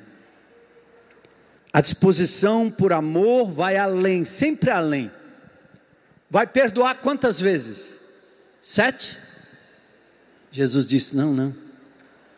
[1.71, 5.09] A disposição por amor vai além, sempre além.
[6.29, 7.97] Vai perdoar quantas vezes?
[8.61, 9.17] Sete?
[10.51, 11.55] Jesus disse: não, não.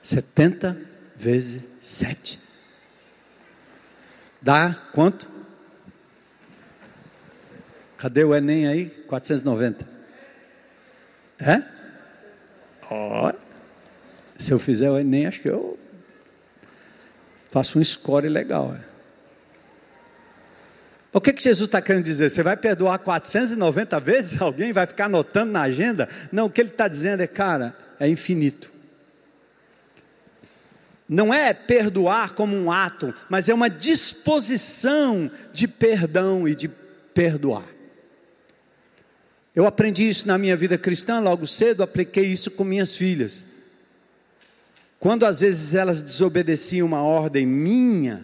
[0.03, 0.90] Setenta
[1.21, 2.39] vezes sete.
[4.41, 5.29] Dá quanto?
[7.97, 8.89] Cadê o Enem aí?
[9.07, 9.87] 490.
[11.39, 11.63] É?
[12.89, 13.31] Oh.
[14.39, 15.77] Se eu fizer o Enem, acho que eu
[17.51, 18.73] Faça um score legal.
[18.73, 18.91] É.
[21.13, 22.29] O que, que Jesus está querendo dizer?
[22.29, 24.39] Você vai perdoar 490 vezes?
[24.41, 26.07] Alguém vai ficar anotando na agenda?
[26.31, 28.70] Não, o que ele está dizendo é, cara, é infinito.
[31.13, 36.69] Não é perdoar como um ato, mas é uma disposição de perdão e de
[37.13, 37.67] perdoar.
[39.53, 43.43] Eu aprendi isso na minha vida cristã logo cedo, apliquei isso com minhas filhas.
[45.01, 48.23] Quando às vezes elas desobedeciam uma ordem minha,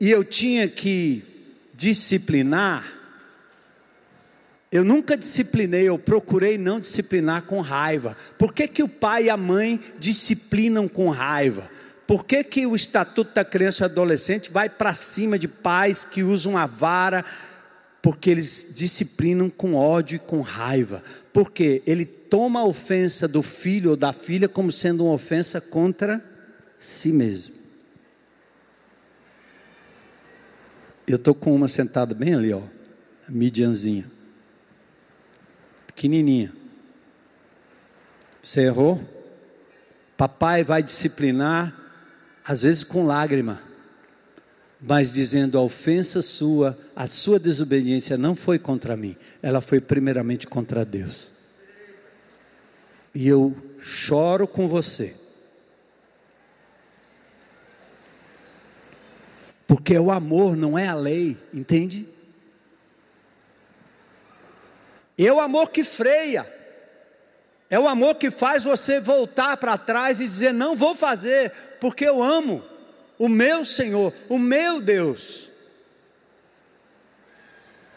[0.00, 1.24] e eu tinha que
[1.74, 2.99] disciplinar,
[4.72, 8.16] eu nunca disciplinei, eu procurei não disciplinar com raiva.
[8.38, 11.68] Por que, que o pai e a mãe disciplinam com raiva?
[12.06, 16.22] Por que, que o estatuto da criança e adolescente vai para cima de pais que
[16.22, 17.24] usam a vara?
[18.00, 21.02] Porque eles disciplinam com ódio e com raiva.
[21.32, 26.24] Porque ele toma a ofensa do filho ou da filha como sendo uma ofensa contra
[26.78, 27.54] si mesmo.
[31.06, 32.62] Eu estou com uma sentada bem ali, ó,
[33.28, 34.04] a Midianzinha,
[36.00, 36.50] pequenininha.
[38.42, 38.98] Você errou?
[40.16, 41.74] Papai vai disciplinar,
[42.42, 43.60] às vezes com lágrima,
[44.80, 50.46] mas dizendo a ofensa sua, a sua desobediência não foi contra mim, ela foi primeiramente
[50.46, 51.32] contra Deus
[53.14, 55.14] e eu choro com você.
[59.66, 62.08] Porque o amor não é a lei, entende?
[65.26, 66.46] É o amor que freia.
[67.68, 72.04] É o amor que faz você voltar para trás e dizer: Não vou fazer, porque
[72.04, 72.64] eu amo
[73.18, 75.48] o meu Senhor, o meu Deus.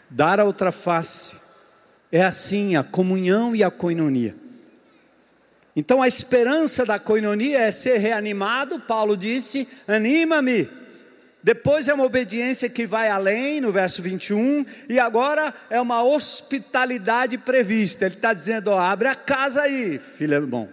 [0.08, 1.34] Dar a outra face
[2.12, 4.36] é assim a comunhão e a coinonia.
[5.74, 10.83] Então a esperança da coinonia é ser reanimado, Paulo disse: anima-me.
[11.44, 17.36] Depois é uma obediência que vai além, no verso 21, e agora é uma hospitalidade
[17.36, 18.06] prevista.
[18.06, 20.70] Ele está dizendo: ó, abre a casa aí, filho bom.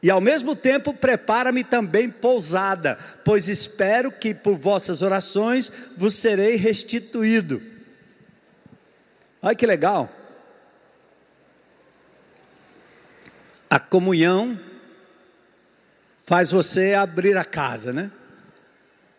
[0.00, 6.54] E ao mesmo tempo prepara-me também pousada, pois espero que por vossas orações vos serei
[6.54, 7.60] restituído.
[9.42, 10.08] Olha que legal.
[13.68, 14.56] A comunhão
[16.24, 18.12] faz você abrir a casa, né?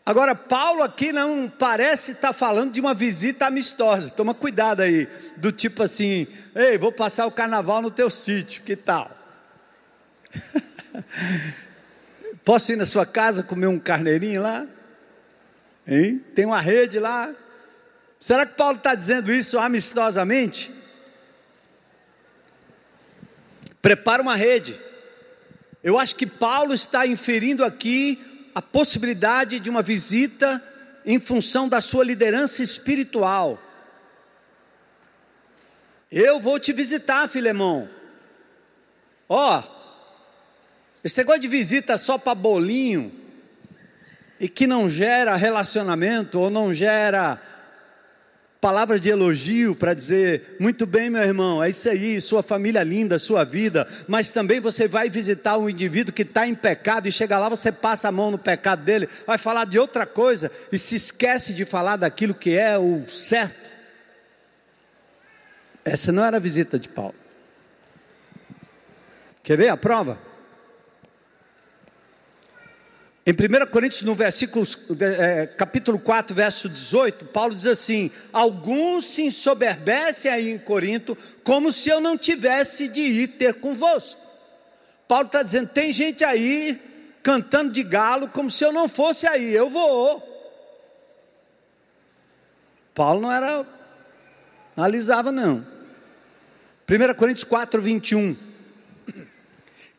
[0.08, 4.10] Agora, Paulo aqui não parece estar falando de uma visita amistosa.
[4.10, 5.05] Toma cuidado aí,
[5.36, 9.12] do tipo assim: ei, vou passar o carnaval no teu sítio, que tal?
[12.45, 14.66] Posso ir na sua casa comer um carneirinho lá?
[15.86, 16.24] Hein?
[16.34, 17.36] Tem uma rede lá.
[18.18, 20.74] Será que Paulo está dizendo isso amistosamente?
[23.82, 24.80] Prepara uma rede.
[25.84, 30.64] Eu acho que Paulo está inferindo aqui a possibilidade de uma visita
[31.05, 33.62] em função da sua liderança espiritual.
[36.12, 37.88] Eu vou te visitar, Filemão.
[39.30, 39.64] Ó, oh,
[41.03, 43.14] esse negócio de visita só para bolinho
[44.39, 47.39] e que não gera relacionamento ou não gera
[48.68, 53.18] palavras de elogio para dizer: muito bem, meu irmão, é isso aí, sua família linda,
[53.18, 57.39] sua vida, mas também você vai visitar um indivíduo que está em pecado e chega
[57.39, 60.97] lá, você passa a mão no pecado dele, vai falar de outra coisa e se
[60.97, 63.70] esquece de falar daquilo que é o certo.
[65.86, 67.15] Essa não era a visita de Paulo.
[69.43, 70.20] Quer ver a prova?
[73.28, 74.66] Em 1 Coríntios, no versículo,
[75.02, 81.70] é, capítulo 4, verso 18, Paulo diz assim: Alguns se ensoberbecem aí em Corinto, como
[81.70, 84.22] se eu não tivesse de ir ter convosco.
[85.10, 86.82] Paulo está dizendo: tem gente aí
[87.22, 90.24] cantando de galo, como se eu não fosse aí, eu vou.
[92.96, 93.68] Paulo não era,
[94.74, 95.68] analisava não.
[96.90, 98.47] 1 Coríntios 4, 21.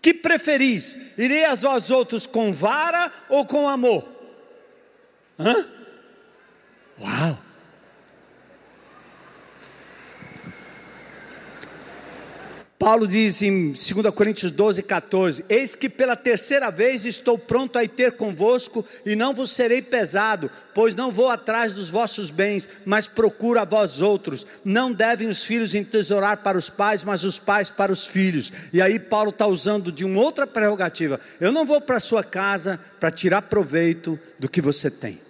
[0.01, 0.97] Que preferis?
[1.17, 4.09] Irei a vós outros com vara ou com amor?
[5.39, 5.67] Hã?
[7.01, 7.48] Uau!
[12.79, 17.83] Paulo diz em 2 Coríntios 12, 14: Eis que pela terceira vez estou pronto a
[17.83, 22.69] ir ter convosco, e não vos serei pesado, pois não vou atrás dos vossos bens,
[22.87, 24.47] mas procuro a vós outros.
[24.65, 28.53] Não devem os filhos entesourar para os pais, mas os pais para os filhos.
[28.73, 32.79] E aí Paulo está usando de uma outra prerrogativa: Eu não vou para sua casa
[33.01, 35.21] para tirar proveito do que você tem.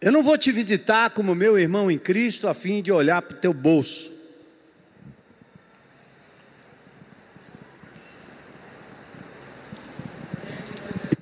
[0.00, 3.36] Eu não vou te visitar como meu irmão em Cristo, a fim de olhar para
[3.36, 4.19] o teu bolso.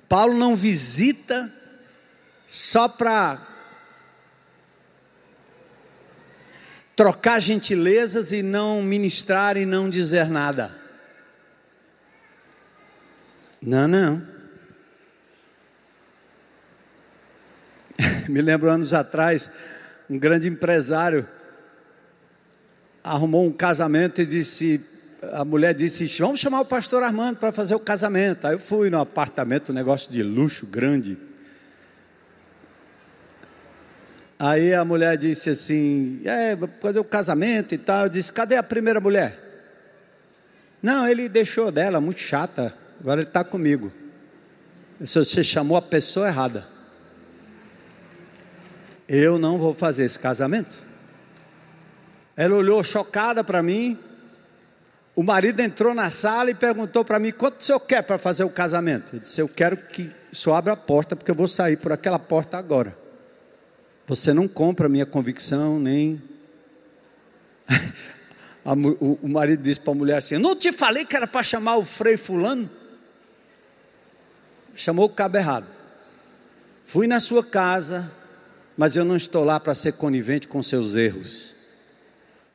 [0.09, 1.53] Paulo não visita
[2.49, 3.47] só para
[6.97, 10.77] trocar gentilezas e não ministrar e não dizer nada.
[13.61, 14.27] Não, não.
[18.29, 19.51] Me lembro anos atrás,
[20.09, 21.29] um grande empresário
[23.05, 24.85] arrumou um casamento e disse:
[25.23, 28.47] a mulher disse: Vamos chamar o pastor Armando para fazer o casamento.
[28.47, 31.19] Aí eu fui no apartamento, um negócio de luxo grande.
[34.39, 38.05] Aí a mulher disse assim: É, fazer o casamento e tal.
[38.05, 39.47] Eu disse: Cadê a primeira mulher?
[40.81, 42.73] Não, ele deixou dela, muito chata.
[43.01, 43.93] Agora ele está comigo.
[45.01, 46.67] Disse, Você chamou a pessoa errada.
[49.09, 50.79] Eu não vou fazer esse casamento.
[52.37, 53.99] Ela olhou chocada para mim.
[55.19, 58.45] O marido entrou na sala e perguntou para mim: quanto o senhor quer para fazer
[58.45, 59.17] o casamento?
[59.17, 61.91] Eu disse: eu quero que o senhor abra a porta, porque eu vou sair por
[61.91, 62.97] aquela porta agora.
[64.07, 66.23] Você não compra a minha convicção, nem.
[69.01, 71.79] o, o marido disse para a mulher assim: não te falei que era para chamar
[71.79, 72.71] o frei Fulano?
[74.77, 75.67] Chamou o cabo errado.
[76.85, 78.09] Fui na sua casa,
[78.77, 81.55] mas eu não estou lá para ser conivente com seus erros.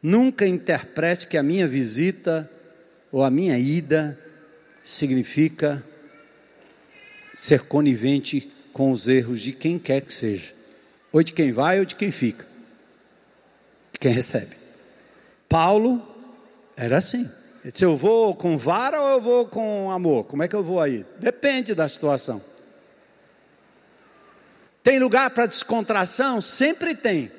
[0.02, 2.50] Nunca interprete que a minha visita
[3.14, 4.20] ou a minha ida
[4.84, 5.84] significa
[7.36, 10.52] ser conivente com os erros de quem quer que seja,
[11.12, 12.48] ou de quem vai ou de quem fica,
[13.92, 14.58] de quem recebe.
[15.48, 16.02] Paulo
[16.76, 17.30] era assim.
[17.62, 20.26] Ele disse: Eu vou com vara ou eu vou com amor?
[20.26, 21.06] Como é que eu vou aí?
[21.20, 22.42] Depende da situação.
[24.84, 26.42] Tem lugar para descontração?
[26.42, 27.32] Sempre tem.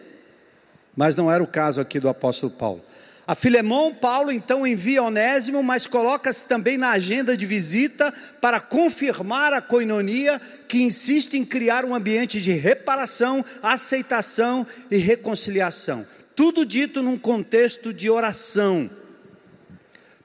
[0.96, 2.82] Mas não era o caso aqui do apóstolo Paulo.
[3.26, 9.54] A Filemão, Paulo então envia Onésimo, mas coloca-se também na agenda de visita para confirmar
[9.54, 16.06] a coinonia que insiste em criar um ambiente de reparação, aceitação e reconciliação.
[16.36, 18.90] Tudo dito num contexto de oração.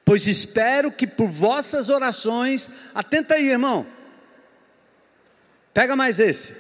[0.04, 3.86] Pois espero que por vossas orações, atenta aí, irmão.
[5.74, 6.54] Pega mais esse.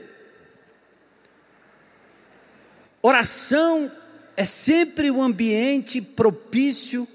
[3.01, 3.91] Oração
[4.39, 7.05] é sempre um ambiente propício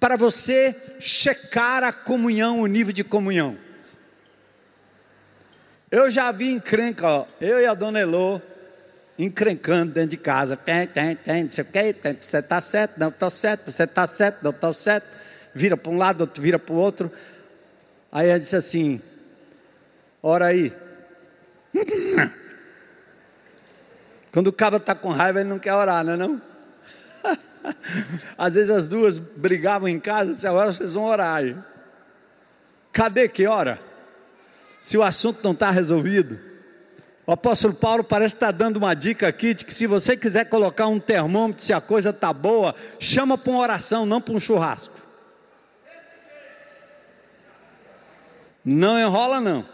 [0.00, 3.56] para você checar a comunhão, o nível de comunhão.
[5.88, 8.42] Eu já vi encrenca, ó, eu e a dona Elô
[9.16, 10.56] encrencando dentro de casa.
[10.56, 11.62] Tem, tem, tem, você
[12.20, 15.06] você está certo, não estou certo, você está certo, não estou certo.
[15.54, 17.12] Vira para um lado, outro vira para o outro.
[18.10, 19.00] Aí ela disse assim:
[20.20, 20.72] Ora aí.
[24.32, 26.42] Quando o cara está com raiva, ele não quer orar, não é não?
[28.36, 31.42] Às vezes as duas brigavam em casa, disse, agora vocês vão orar.
[32.92, 33.80] Cadê que ora?
[34.80, 36.38] Se o assunto não está resolvido.
[37.26, 40.86] O apóstolo Paulo parece estar dando uma dica aqui de que se você quiser colocar
[40.86, 44.94] um termômetro, se a coisa está boa, chama para uma oração, não para um churrasco.
[48.64, 49.66] Não enrola, não.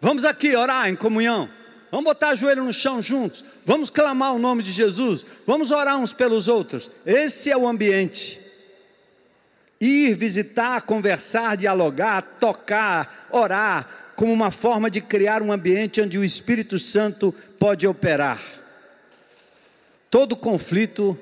[0.00, 1.50] Vamos aqui orar em comunhão.
[1.90, 3.44] Vamos botar o joelho no chão juntos.
[3.66, 5.26] Vamos clamar o nome de Jesus.
[5.46, 6.90] Vamos orar uns pelos outros.
[7.04, 8.40] Esse é o ambiente.
[9.80, 16.24] Ir, visitar, conversar, dialogar, tocar, orar, como uma forma de criar um ambiente onde o
[16.24, 18.40] Espírito Santo pode operar.
[20.10, 21.18] Todo conflito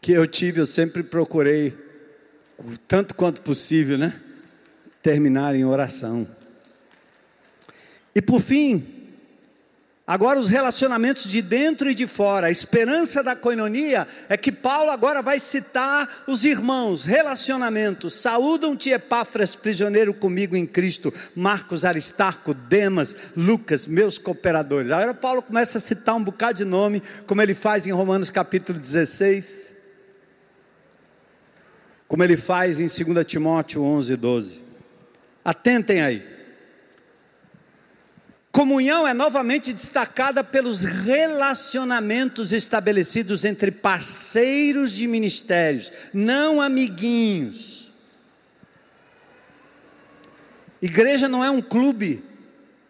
[0.00, 1.74] que eu tive, eu sempre procurei,
[2.88, 4.20] tanto quanto possível, né?
[5.02, 6.26] Terminar em oração.
[8.14, 8.94] E por fim,
[10.06, 14.90] Agora, os relacionamentos de dentro e de fora, a esperança da coinonia é que Paulo
[14.90, 18.12] agora vai citar os irmãos, relacionamentos.
[18.12, 24.90] Saúdam-te, Epáfras, prisioneiro comigo em Cristo, Marcos, Aristarco, Demas, Lucas, meus cooperadores.
[24.90, 28.78] Agora, Paulo começa a citar um bocado de nome, como ele faz em Romanos capítulo
[28.78, 29.72] 16,
[32.06, 34.60] como ele faz em 2 Timóteo 11, 12.
[35.42, 36.33] Atentem aí.
[38.54, 47.92] Comunhão é novamente destacada pelos relacionamentos estabelecidos entre parceiros de ministérios, não amiguinhos.
[50.80, 52.22] Igreja não é um clube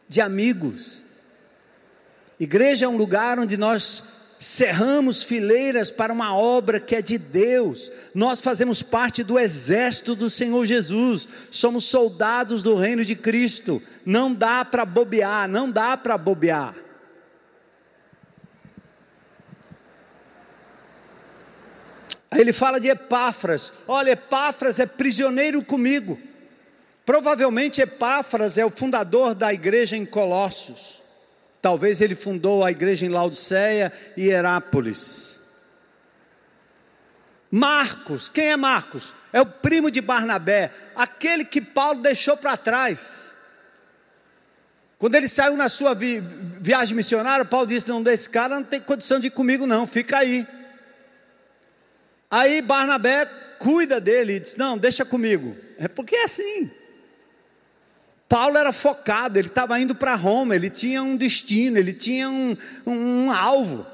[0.07, 1.03] de amigos.
[2.39, 7.91] Igreja é um lugar onde nós cerramos fileiras para uma obra que é de Deus.
[8.15, 13.83] Nós fazemos parte do exército do Senhor Jesus, somos soldados do reino de Cristo.
[14.05, 16.75] Não dá para bobear, não dá para bobear.
[22.31, 23.73] Aí ele fala de Epáfras.
[23.89, 26.19] Olha, Epáfras é prisioneiro comigo.
[27.07, 30.94] Provavelmente Epáfras é o fundador da igreja em Colossos.
[31.65, 35.41] Talvez ele fundou a igreja em Laodiceia e Herápolis.
[37.51, 39.15] Marcos, quem é Marcos?
[39.33, 43.31] É o primo de Barnabé, aquele que Paulo deixou para trás.
[44.99, 46.21] Quando ele saiu na sua vi
[46.61, 50.19] viagem missionária, Paulo disse: Não, desse cara não tem condição de ir comigo, não, fica
[50.19, 50.47] aí.
[52.31, 53.25] Aí Barnabé
[53.59, 55.57] cuida dele e diz: Não, deixa comigo.
[55.79, 56.71] É porque é assim.
[58.29, 62.57] Paulo era focado, ele estava indo para Roma, ele tinha um destino, ele tinha um,
[62.87, 63.87] um, um alvo.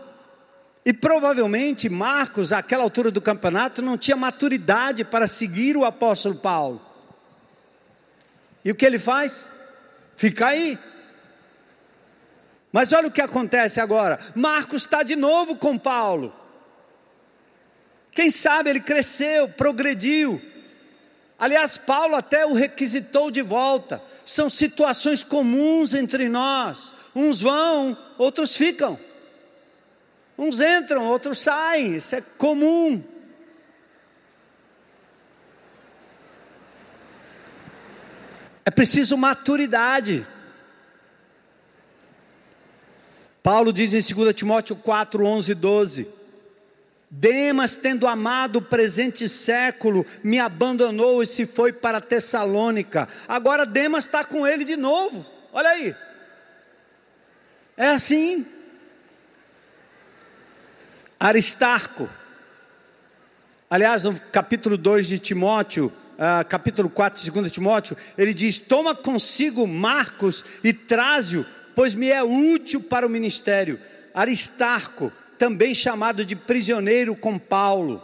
[0.84, 6.80] E provavelmente Marcos, àquela altura do campeonato, não tinha maturidade para seguir o apóstolo Paulo.
[8.64, 9.46] E o que ele faz?
[10.16, 10.78] Fica aí.
[12.72, 16.34] Mas olha o que acontece agora: Marcos está de novo com Paulo.
[18.12, 20.40] Quem sabe ele cresceu, progrediu.
[21.38, 24.02] Aliás, Paulo até o requisitou de volta.
[24.30, 26.94] São situações comuns entre nós.
[27.16, 28.96] Uns vão, outros ficam.
[30.38, 31.96] Uns entram, outros saem.
[31.96, 33.02] Isso é comum.
[38.64, 40.24] É preciso maturidade.
[43.42, 46.08] Paulo diz em 2 Timóteo 4, 11 e 12:
[47.12, 53.08] Demas, tendo amado o presente século, me abandonou e se foi para Tessalônica.
[53.26, 55.28] Agora Demas está com ele de novo.
[55.52, 55.96] Olha aí.
[57.76, 58.46] É assim.
[61.18, 62.08] Aristarco.
[63.68, 68.94] Aliás, no capítulo 2 de Timóteo, uh, capítulo 4 de 2 Timóteo, ele diz: Toma
[68.94, 71.44] consigo Marcos e traze-o,
[71.74, 73.80] pois me é útil para o ministério.
[74.14, 78.02] Aristarco também chamado de prisioneiro com Paulo.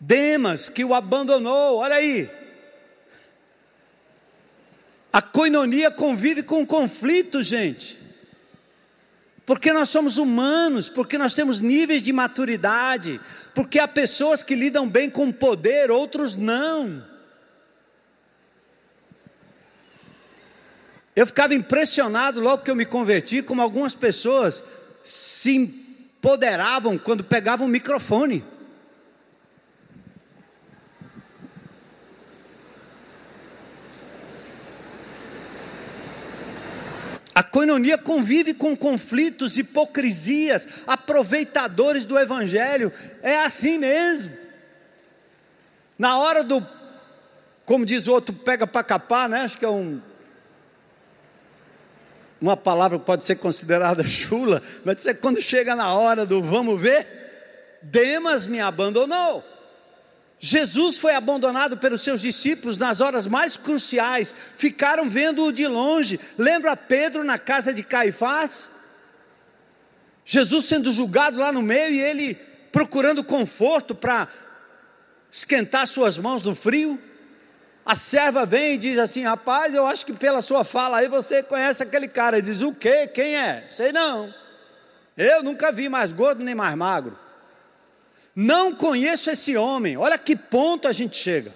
[0.00, 2.30] Demas, que o abandonou, olha aí.
[5.12, 8.00] A coinonia convive com conflito, gente.
[9.44, 13.20] Porque nós somos humanos, porque nós temos níveis de maturidade,
[13.54, 17.04] porque há pessoas que lidam bem com poder, outros não.
[21.14, 24.64] Eu ficava impressionado logo que eu me converti, como algumas pessoas
[25.04, 25.79] se
[26.20, 28.44] poderavam quando pegavam o microfone.
[37.34, 42.92] A coinonia convive com conflitos, hipocrisias, aproveitadores do evangelho.
[43.22, 44.36] É assim mesmo.
[45.98, 46.60] Na hora do
[47.70, 49.42] como diz o outro, pega para capar, né?
[49.42, 50.02] Acho que é um,
[52.40, 56.80] uma palavra que pode ser considerada chula, mas é quando chega na hora do vamos
[56.80, 57.06] ver,
[57.82, 59.44] Demas me abandonou.
[60.42, 66.18] Jesus foi abandonado pelos seus discípulos nas horas mais cruciais, ficaram vendo-o de longe.
[66.38, 68.70] Lembra Pedro na casa de Caifás?
[70.24, 72.34] Jesus sendo julgado lá no meio e ele
[72.72, 74.28] procurando conforto para
[75.30, 76.98] esquentar suas mãos no frio.
[77.84, 81.42] A serva vem e diz assim: Rapaz, eu acho que pela sua fala aí você
[81.42, 82.38] conhece aquele cara.
[82.38, 83.06] Ele diz: O quê?
[83.06, 83.66] Quem é?
[83.68, 84.32] Sei não.
[85.16, 87.18] Eu nunca vi mais gordo nem mais magro.
[88.34, 89.96] Não conheço esse homem.
[89.96, 91.52] Olha que ponto a gente chega.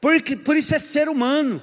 [0.00, 1.62] Porque, por isso é ser humano.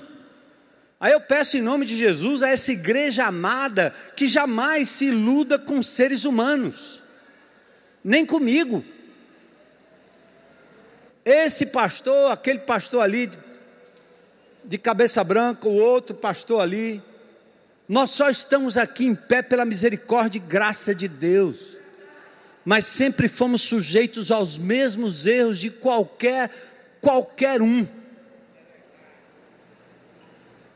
[1.00, 5.60] Aí eu peço em nome de Jesus a essa igreja amada que jamais se iluda
[5.60, 7.04] com seres humanos,
[8.04, 8.84] nem comigo.
[11.30, 13.30] Esse pastor, aquele pastor ali,
[14.64, 17.04] de cabeça branca, o outro pastor ali,
[17.86, 21.76] nós só estamos aqui em pé pela misericórdia e graça de Deus,
[22.64, 26.50] mas sempre fomos sujeitos aos mesmos erros de qualquer,
[27.02, 27.86] qualquer um.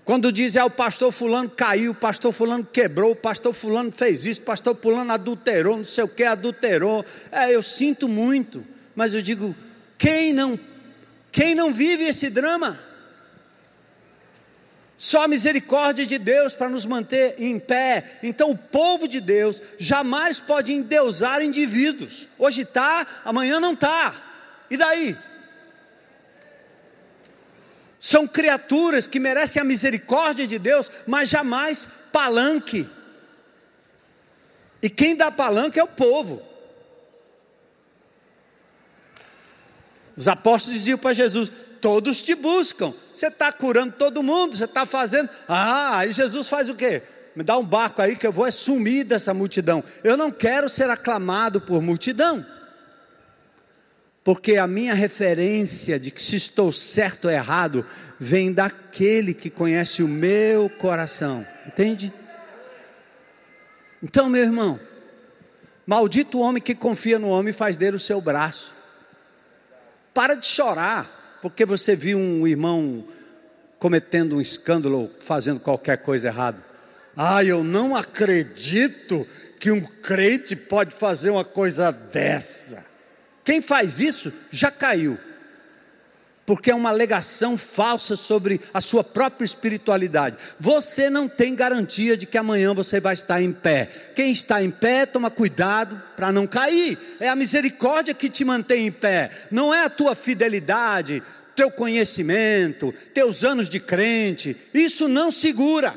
[0.03, 4.25] Quando diz é o pastor fulano caiu, o pastor fulano quebrou, o pastor fulano fez
[4.25, 7.05] isso, o pastor fulano adulterou, não sei o que adulterou.
[7.31, 9.55] É, eu sinto muito, mas eu digo,
[10.01, 10.59] quem não,
[11.31, 12.79] quem não vive esse drama?
[14.97, 18.17] Só a misericórdia de Deus para nos manter em pé.
[18.23, 22.27] Então, o povo de Deus jamais pode endeusar indivíduos.
[22.39, 24.15] Hoje está, amanhã não está.
[24.71, 25.15] E daí?
[27.99, 32.89] São criaturas que merecem a misericórdia de Deus, mas jamais palanque.
[34.81, 36.50] E quem dá palanque é o povo.
[40.15, 42.93] Os apóstolos diziam para Jesus: Todos te buscam.
[43.15, 45.29] Você está curando todo mundo, você está fazendo.
[45.47, 47.01] Ah, aí Jesus faz o quê?
[47.35, 49.83] Me dá um barco aí que eu vou é sumir dessa multidão.
[50.03, 52.45] Eu não quero ser aclamado por multidão.
[54.23, 57.85] Porque a minha referência de que se estou certo ou errado
[58.19, 61.45] vem daquele que conhece o meu coração.
[61.65, 62.13] Entende?
[64.03, 64.79] Então, meu irmão,
[65.87, 68.75] maldito o homem que confia no homem e faz dele o seu braço.
[70.13, 73.05] Para de chorar, porque você viu um irmão
[73.79, 76.63] cometendo um escândalo fazendo qualquer coisa errada.
[77.15, 79.27] Ah, eu não acredito
[79.59, 82.85] que um crente pode fazer uma coisa dessa.
[83.43, 85.17] Quem faz isso já caiu
[86.51, 90.35] porque é uma alegação falsa sobre a sua própria espiritualidade.
[90.59, 93.85] Você não tem garantia de que amanhã você vai estar em pé.
[94.13, 96.99] Quem está em pé, toma cuidado para não cair.
[97.21, 101.23] É a misericórdia que te mantém em pé, não é a tua fidelidade,
[101.55, 104.57] teu conhecimento, teus anos de crente.
[104.73, 105.95] Isso não segura.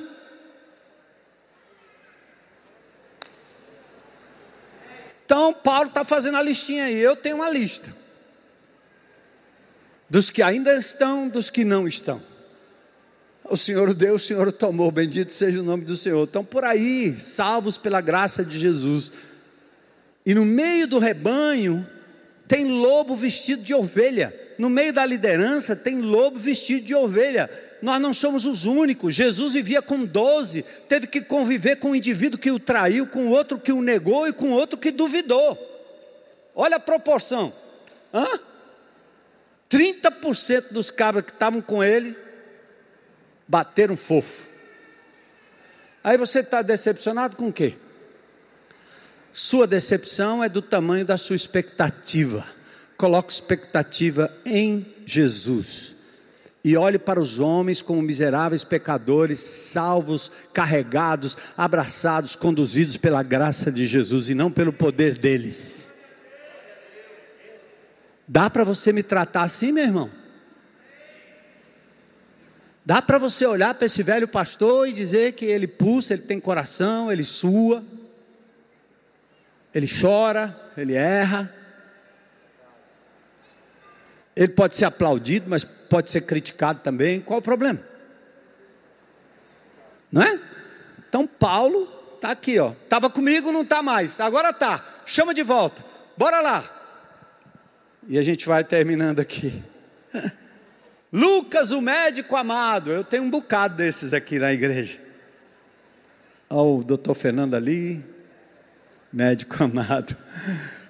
[5.27, 7.01] Então, Paulo está fazendo a listinha aí.
[7.01, 8.04] Eu tenho uma lista
[10.15, 12.23] dos que ainda estão, dos que não estão.
[13.51, 16.23] O Senhor deu, o Senhor tomou, bendito seja o nome do Senhor.
[16.23, 19.11] Estão por aí, salvos pela graça de Jesus.
[20.25, 21.85] E no meio do rebanho
[22.47, 24.33] tem lobo vestido de ovelha.
[24.57, 27.51] No meio da liderança tem lobo vestido de ovelha.
[27.83, 29.17] Nós não somos os únicos.
[29.17, 33.59] Jesus vivia com doze, teve que conviver com um indivíduo que o traiu, com outro
[33.59, 35.59] que o negou e com outro que duvidou.
[36.55, 37.53] Olha a proporção.
[38.15, 38.54] Hã?
[39.75, 42.17] 30% dos cabras que estavam com ele
[43.49, 44.47] bateram fofo.
[46.05, 47.75] Aí você está decepcionado com o quê?
[49.33, 52.47] Sua decepção é do tamanho da sua expectativa.
[52.97, 55.93] Coloque expectativa em Jesus.
[56.63, 63.87] E olhe para os homens como miseráveis pecadores, salvos, carregados, abraçados, conduzidos pela graça de
[63.89, 65.84] Jesus e não pelo poder deles.
[68.27, 70.11] Dá para você me tratar assim, meu irmão?
[72.85, 76.39] Dá para você olhar para esse velho pastor e dizer que ele pulsa, ele tem
[76.39, 77.83] coração, ele sua,
[79.75, 81.53] ele chora, ele erra.
[84.37, 87.21] Ele pode ser aplaudido, mas pode ser criticado também.
[87.21, 87.81] Qual o problema?
[90.11, 90.41] Não é?
[91.09, 92.73] Então Paulo está aqui, ó.
[92.73, 94.21] Estava comigo, não está mais.
[94.21, 94.85] Agora está.
[95.07, 95.83] Chama de volta.
[96.17, 96.74] Bora lá.
[98.09, 99.63] E a gente vai terminando aqui.
[101.13, 102.91] Lucas, o médico amado.
[102.91, 104.99] Eu tenho um bocado desses aqui na igreja.
[106.51, 108.05] Olha o doutor Fernando ali,
[109.13, 110.17] médico amado,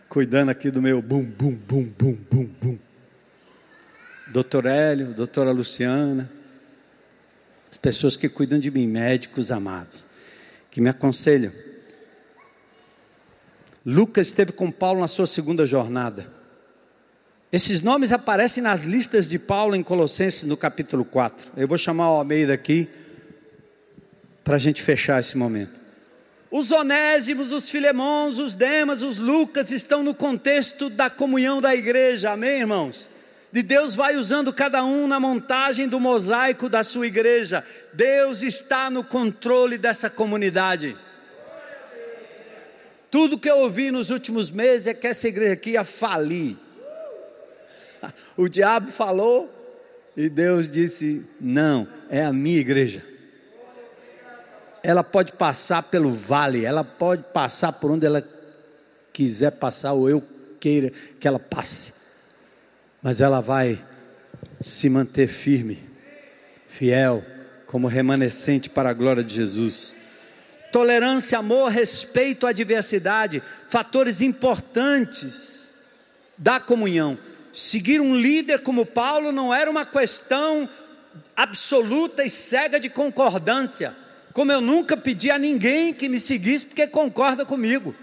[0.08, 2.78] cuidando aqui do meu bum, bum, bum, bum, bum, bum.
[4.26, 6.30] doutor Hélio, doutora Luciana,
[7.70, 10.06] as pessoas que cuidam de mim, médicos amados,
[10.70, 11.52] que me aconselham.
[13.86, 16.33] Lucas esteve com Paulo na sua segunda jornada.
[17.54, 21.52] Esses nomes aparecem nas listas de Paulo em Colossenses no capítulo 4.
[21.56, 22.88] Eu vou chamar o Almeida aqui
[24.42, 25.80] para a gente fechar esse momento.
[26.50, 32.32] Os onésimos, os filemons, os demas, os lucas estão no contexto da comunhão da igreja,
[32.32, 33.08] amém, irmãos?
[33.52, 37.62] De Deus vai usando cada um na montagem do mosaico da sua igreja.
[37.92, 40.96] Deus está no controle dessa comunidade.
[43.12, 46.63] Tudo que eu ouvi nos últimos meses é que essa igreja aqui ia falir.
[48.36, 49.52] O diabo falou
[50.16, 53.04] e Deus disse: Não, é a minha igreja.
[54.82, 58.26] Ela pode passar pelo vale, ela pode passar por onde ela
[59.12, 60.22] quiser passar, ou eu
[60.60, 61.94] queira que ela passe,
[63.02, 63.82] mas ela vai
[64.60, 65.78] se manter firme,
[66.66, 67.24] fiel,
[67.66, 69.94] como remanescente para a glória de Jesus
[70.74, 75.70] tolerância, amor, respeito à diversidade, fatores importantes
[76.36, 77.16] da comunhão.
[77.54, 80.68] Seguir um líder como Paulo não era uma questão
[81.36, 83.94] absoluta e cega de concordância,
[84.32, 87.94] como eu nunca pedi a ninguém que me seguisse porque concorda comigo.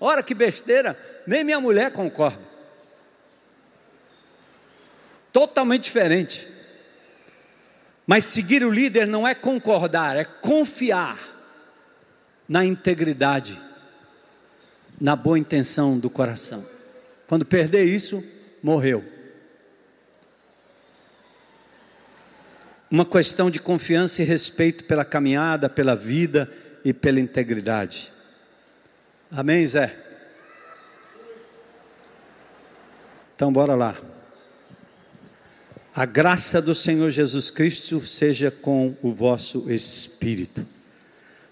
[0.00, 2.42] Ora que besteira, nem minha mulher concorda.
[5.32, 6.48] Totalmente diferente.
[8.04, 11.16] Mas seguir o líder não é concordar, é confiar
[12.48, 13.60] na integridade,
[15.00, 16.66] na boa intenção do coração.
[17.28, 18.24] Quando perder isso,
[18.66, 19.04] morreu.
[22.90, 26.52] Uma questão de confiança e respeito pela caminhada, pela vida
[26.84, 28.12] e pela integridade.
[29.30, 29.96] Amém, Zé?
[33.36, 33.96] Então, bora lá.
[35.94, 40.66] A graça do Senhor Jesus Cristo seja com o vosso espírito.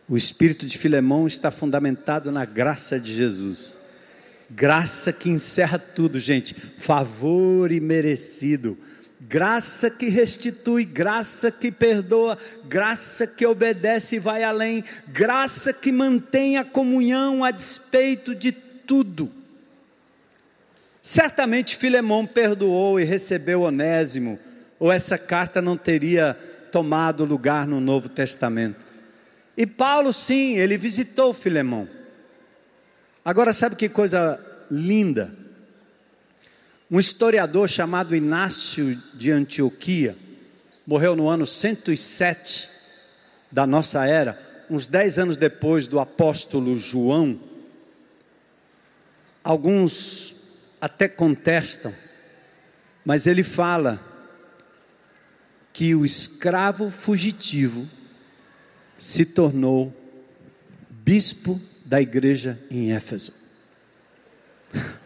[0.08, 3.83] O espírito de Filemão está fundamentado na graça de Jesus.
[4.54, 6.54] Graça que encerra tudo, gente.
[6.54, 8.78] Favor imerecido.
[9.20, 12.38] Graça que restitui, graça que perdoa,
[12.68, 19.28] graça que obedece e vai além, graça que mantém a comunhão a despeito de tudo.
[21.02, 24.38] Certamente Filemão perdoou e recebeu Onésimo,
[24.78, 26.38] ou essa carta não teria
[26.70, 28.86] tomado lugar no Novo Testamento.
[29.56, 31.88] E Paulo, sim, ele visitou Filemão.
[33.24, 34.38] Agora, sabe que coisa
[34.70, 35.34] linda?
[36.90, 40.14] Um historiador chamado Inácio de Antioquia,
[40.86, 42.68] morreu no ano 107
[43.50, 47.40] da nossa era, uns dez anos depois do apóstolo João.
[49.42, 50.34] Alguns
[50.78, 51.94] até contestam,
[53.06, 53.98] mas ele fala
[55.72, 57.88] que o escravo fugitivo
[58.98, 59.94] se tornou
[60.90, 63.32] bispo da igreja em Éfeso.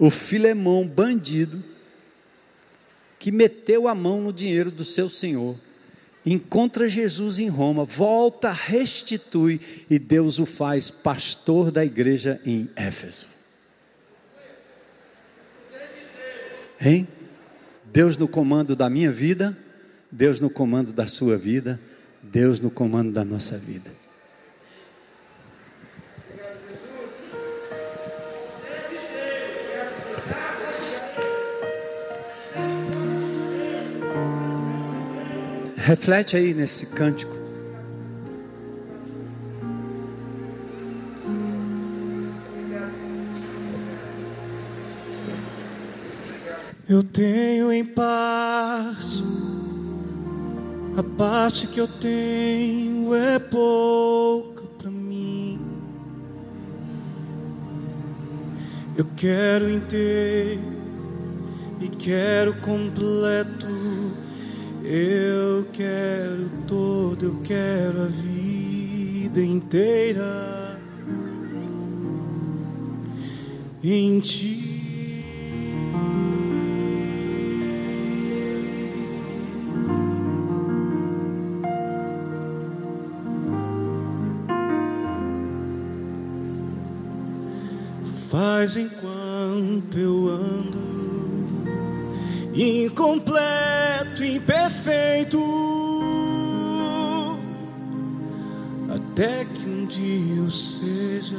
[0.00, 1.60] O Filemão, bandido,
[3.18, 5.58] que meteu a mão no dinheiro do seu senhor,
[6.24, 9.60] encontra Jesus em Roma, volta, restitui
[9.90, 13.26] e Deus o faz pastor da igreja em Éfeso.
[16.80, 17.08] Hein?
[17.84, 19.56] Deus no comando da minha vida,
[20.12, 21.80] Deus no comando da sua vida,
[22.22, 23.97] Deus no comando da nossa vida.
[35.88, 37.34] Reflete aí nesse cântico.
[46.86, 49.22] Eu tenho em paz
[50.94, 55.58] a parte que eu tenho é pouca para mim.
[58.94, 60.60] Eu quero inteiro
[61.80, 63.77] e quero completo.
[64.90, 70.80] Eu quero todo, eu quero a vida inteira
[73.84, 74.64] em ti.
[88.58, 90.78] Mas enquanto eu ando
[92.54, 93.87] incompleto,
[94.24, 95.38] imperfeito,
[98.88, 101.36] até que um dia eu seja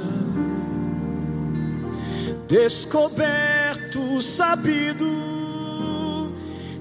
[2.47, 5.05] descoberto, sabido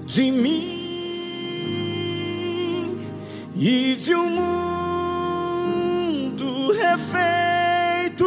[0.05, 0.79] de mim
[3.55, 4.29] e de um
[6.09, 8.25] mundo refeito.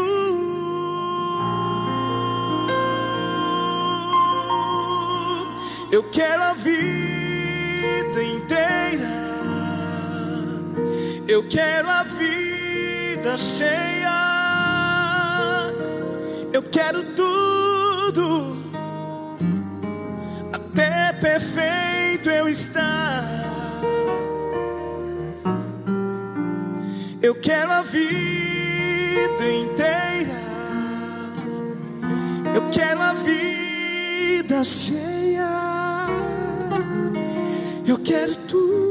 [5.90, 7.01] Eu quero a vida
[11.32, 14.12] eu quero a vida cheia,
[16.52, 18.58] eu quero tudo,
[20.52, 23.24] até perfeito eu estar.
[27.22, 28.10] Eu quero a vida
[29.40, 30.42] inteira.
[32.54, 35.48] Eu quero a vida cheia.
[37.86, 38.81] Eu quero tudo.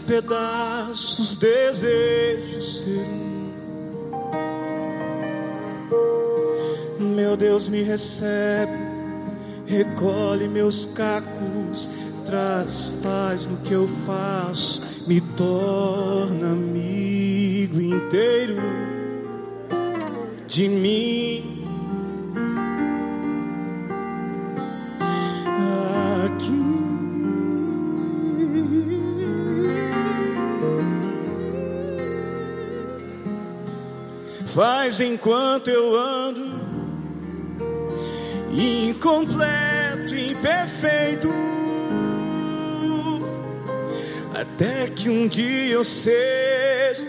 [0.00, 3.40] Pedaços, desejo ser um.
[7.14, 8.72] Meu Deus me recebe,
[9.66, 11.90] recolhe meus cacos,
[12.26, 18.56] traz paz no que eu faço, me torna amigo inteiro
[20.46, 21.59] de mim.
[34.54, 36.40] Faz enquanto eu ando
[38.52, 41.28] incompleto, imperfeito,
[44.34, 47.06] até que um dia eu seja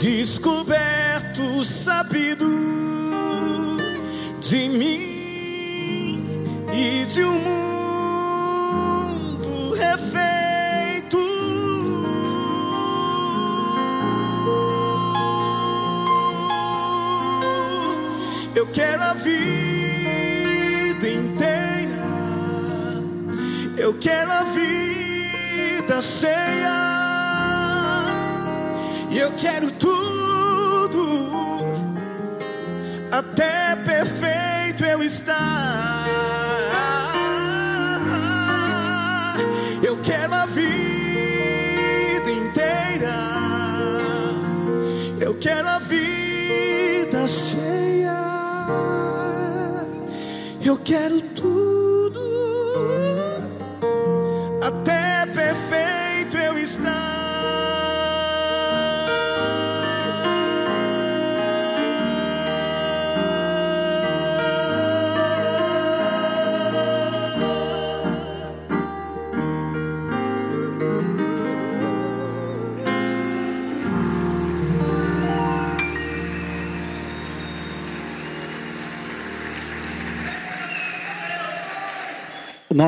[0.00, 2.48] descoberto, sabido
[4.40, 6.24] de mim
[6.72, 7.67] e de um mundo
[23.88, 26.78] eu quero a vida cheia,
[29.10, 31.02] e eu quero tudo.
[33.10, 36.06] Até perfeito eu estar.
[39.82, 40.70] Eu quero a vida
[42.30, 43.16] inteira,
[45.18, 48.18] eu quero a vida cheia,
[50.62, 51.27] eu quero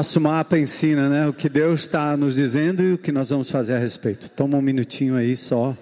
[0.01, 1.29] nosso mapa ensina, né?
[1.29, 4.31] O que Deus está nos dizendo e o que nós vamos fazer a respeito.
[4.31, 5.77] Toma um minutinho aí só.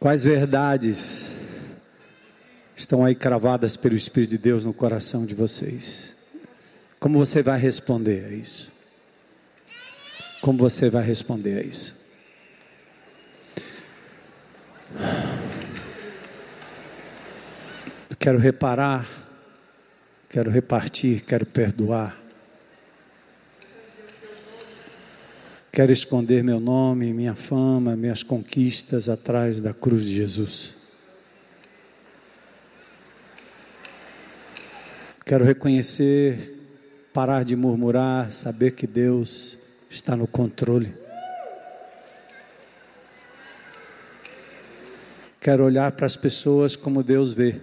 [0.00, 1.32] Quais verdades
[2.74, 6.16] estão aí cravadas pelo Espírito de Deus no coração de vocês?
[6.98, 8.72] Como você vai responder a isso?
[10.40, 11.94] Como você vai responder a isso?
[18.08, 19.06] Eu quero reparar,
[20.30, 22.25] quero repartir, quero perdoar.
[25.76, 30.74] Quero esconder meu nome, minha fama, minhas conquistas atrás da cruz de Jesus.
[35.22, 36.56] Quero reconhecer,
[37.12, 39.58] parar de murmurar, saber que Deus
[39.90, 40.94] está no controle.
[45.38, 47.60] Quero olhar para as pessoas como Deus vê.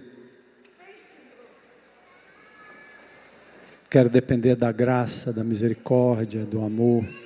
[3.90, 7.23] Quero depender da graça, da misericórdia, do amor.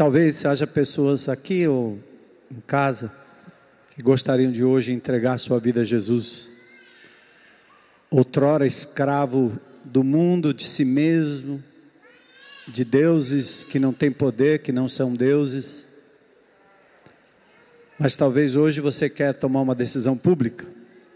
[0.00, 1.98] Talvez haja pessoas aqui ou
[2.50, 3.12] em casa
[3.94, 6.48] que gostariam de hoje entregar sua vida a Jesus.
[8.10, 11.62] Outrora escravo do mundo, de si mesmo,
[12.66, 15.86] de deuses que não têm poder, que não são deuses.
[17.98, 20.64] Mas talvez hoje você quer tomar uma decisão pública,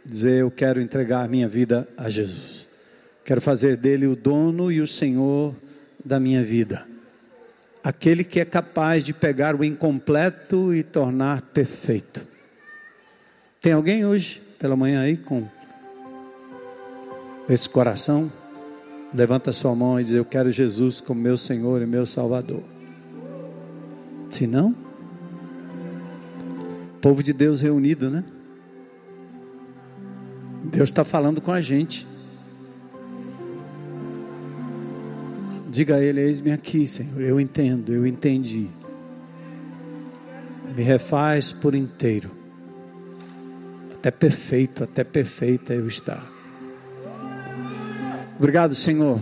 [0.05, 2.68] dizer eu quero entregar minha vida a Jesus.
[3.24, 5.57] Quero fazer dele o dono e o senhor
[6.05, 6.93] da minha vida.
[7.85, 12.26] Aquele que é capaz de pegar o incompleto e tornar perfeito.
[13.61, 15.47] Tem alguém hoje, pela manhã aí, com
[17.47, 18.32] esse coração?
[19.12, 22.62] Levanta sua mão e diz: Eu quero Jesus como meu Senhor e meu Salvador.
[24.30, 24.74] Se não,
[27.03, 28.24] povo de Deus reunido, né?
[30.64, 32.07] Deus está falando com a gente.
[35.75, 37.20] Diga a Ele: Eis-me aqui, Senhor.
[37.20, 38.68] Eu entendo, eu entendi.
[40.72, 42.31] Me refaz por inteiro.
[43.93, 46.25] Até perfeito, até perfeita eu estar.
[48.39, 49.20] Obrigado, Senhor,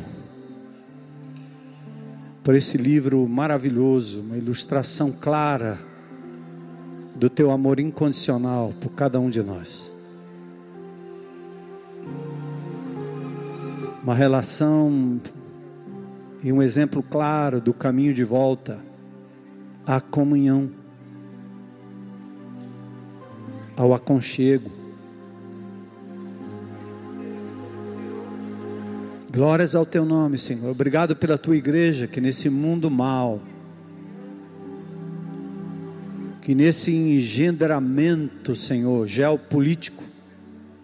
[2.44, 5.78] por esse livro maravilhoso, uma ilustração clara
[7.14, 9.90] do teu amor incondicional por cada um de nós.
[14.02, 15.18] Uma relação
[16.42, 18.80] e um exemplo claro do caminho de volta
[19.86, 20.70] à comunhão,
[23.76, 24.70] ao aconchego.
[29.32, 30.70] Glórias ao teu nome, Senhor.
[30.70, 33.40] Obrigado pela tua igreja que nesse mundo mal,
[36.42, 40.02] que nesse engendramento, Senhor, geopolítico,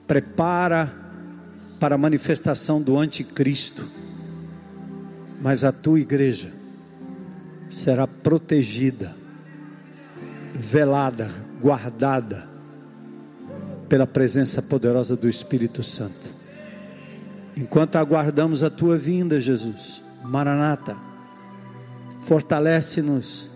[0.07, 0.95] prepara
[1.81, 3.98] para a manifestação do anticristo
[5.41, 6.53] mas a tua igreja
[7.71, 9.15] será protegida,
[10.55, 11.31] velada,
[11.61, 12.49] guardada
[13.89, 16.31] pela presença poderosa do Espírito Santo.
[17.57, 20.97] Enquanto aguardamos a tua vinda, Jesus, Maranata,
[22.21, 23.51] fortalece-nos,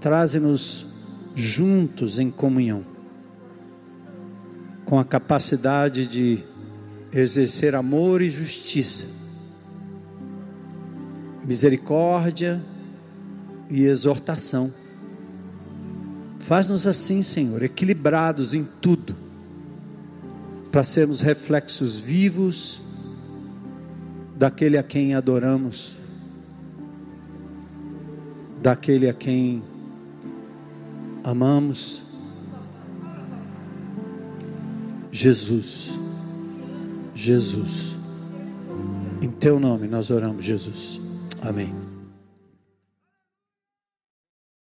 [0.00, 0.86] traze-nos
[1.34, 2.84] juntos em comunhão,
[4.84, 6.42] com a capacidade de
[7.12, 9.17] exercer amor e justiça
[11.48, 12.62] misericórdia
[13.70, 14.70] e exortação.
[16.40, 19.16] Faz-nos assim, Senhor, equilibrados em tudo,
[20.70, 22.82] para sermos reflexos vivos
[24.36, 25.96] daquele a quem adoramos,
[28.62, 29.62] daquele a quem
[31.24, 32.02] amamos.
[35.10, 35.92] Jesus,
[37.14, 37.96] Jesus,
[39.22, 41.07] em teu nome nós oramos, Jesus.
[41.42, 41.87] Amém.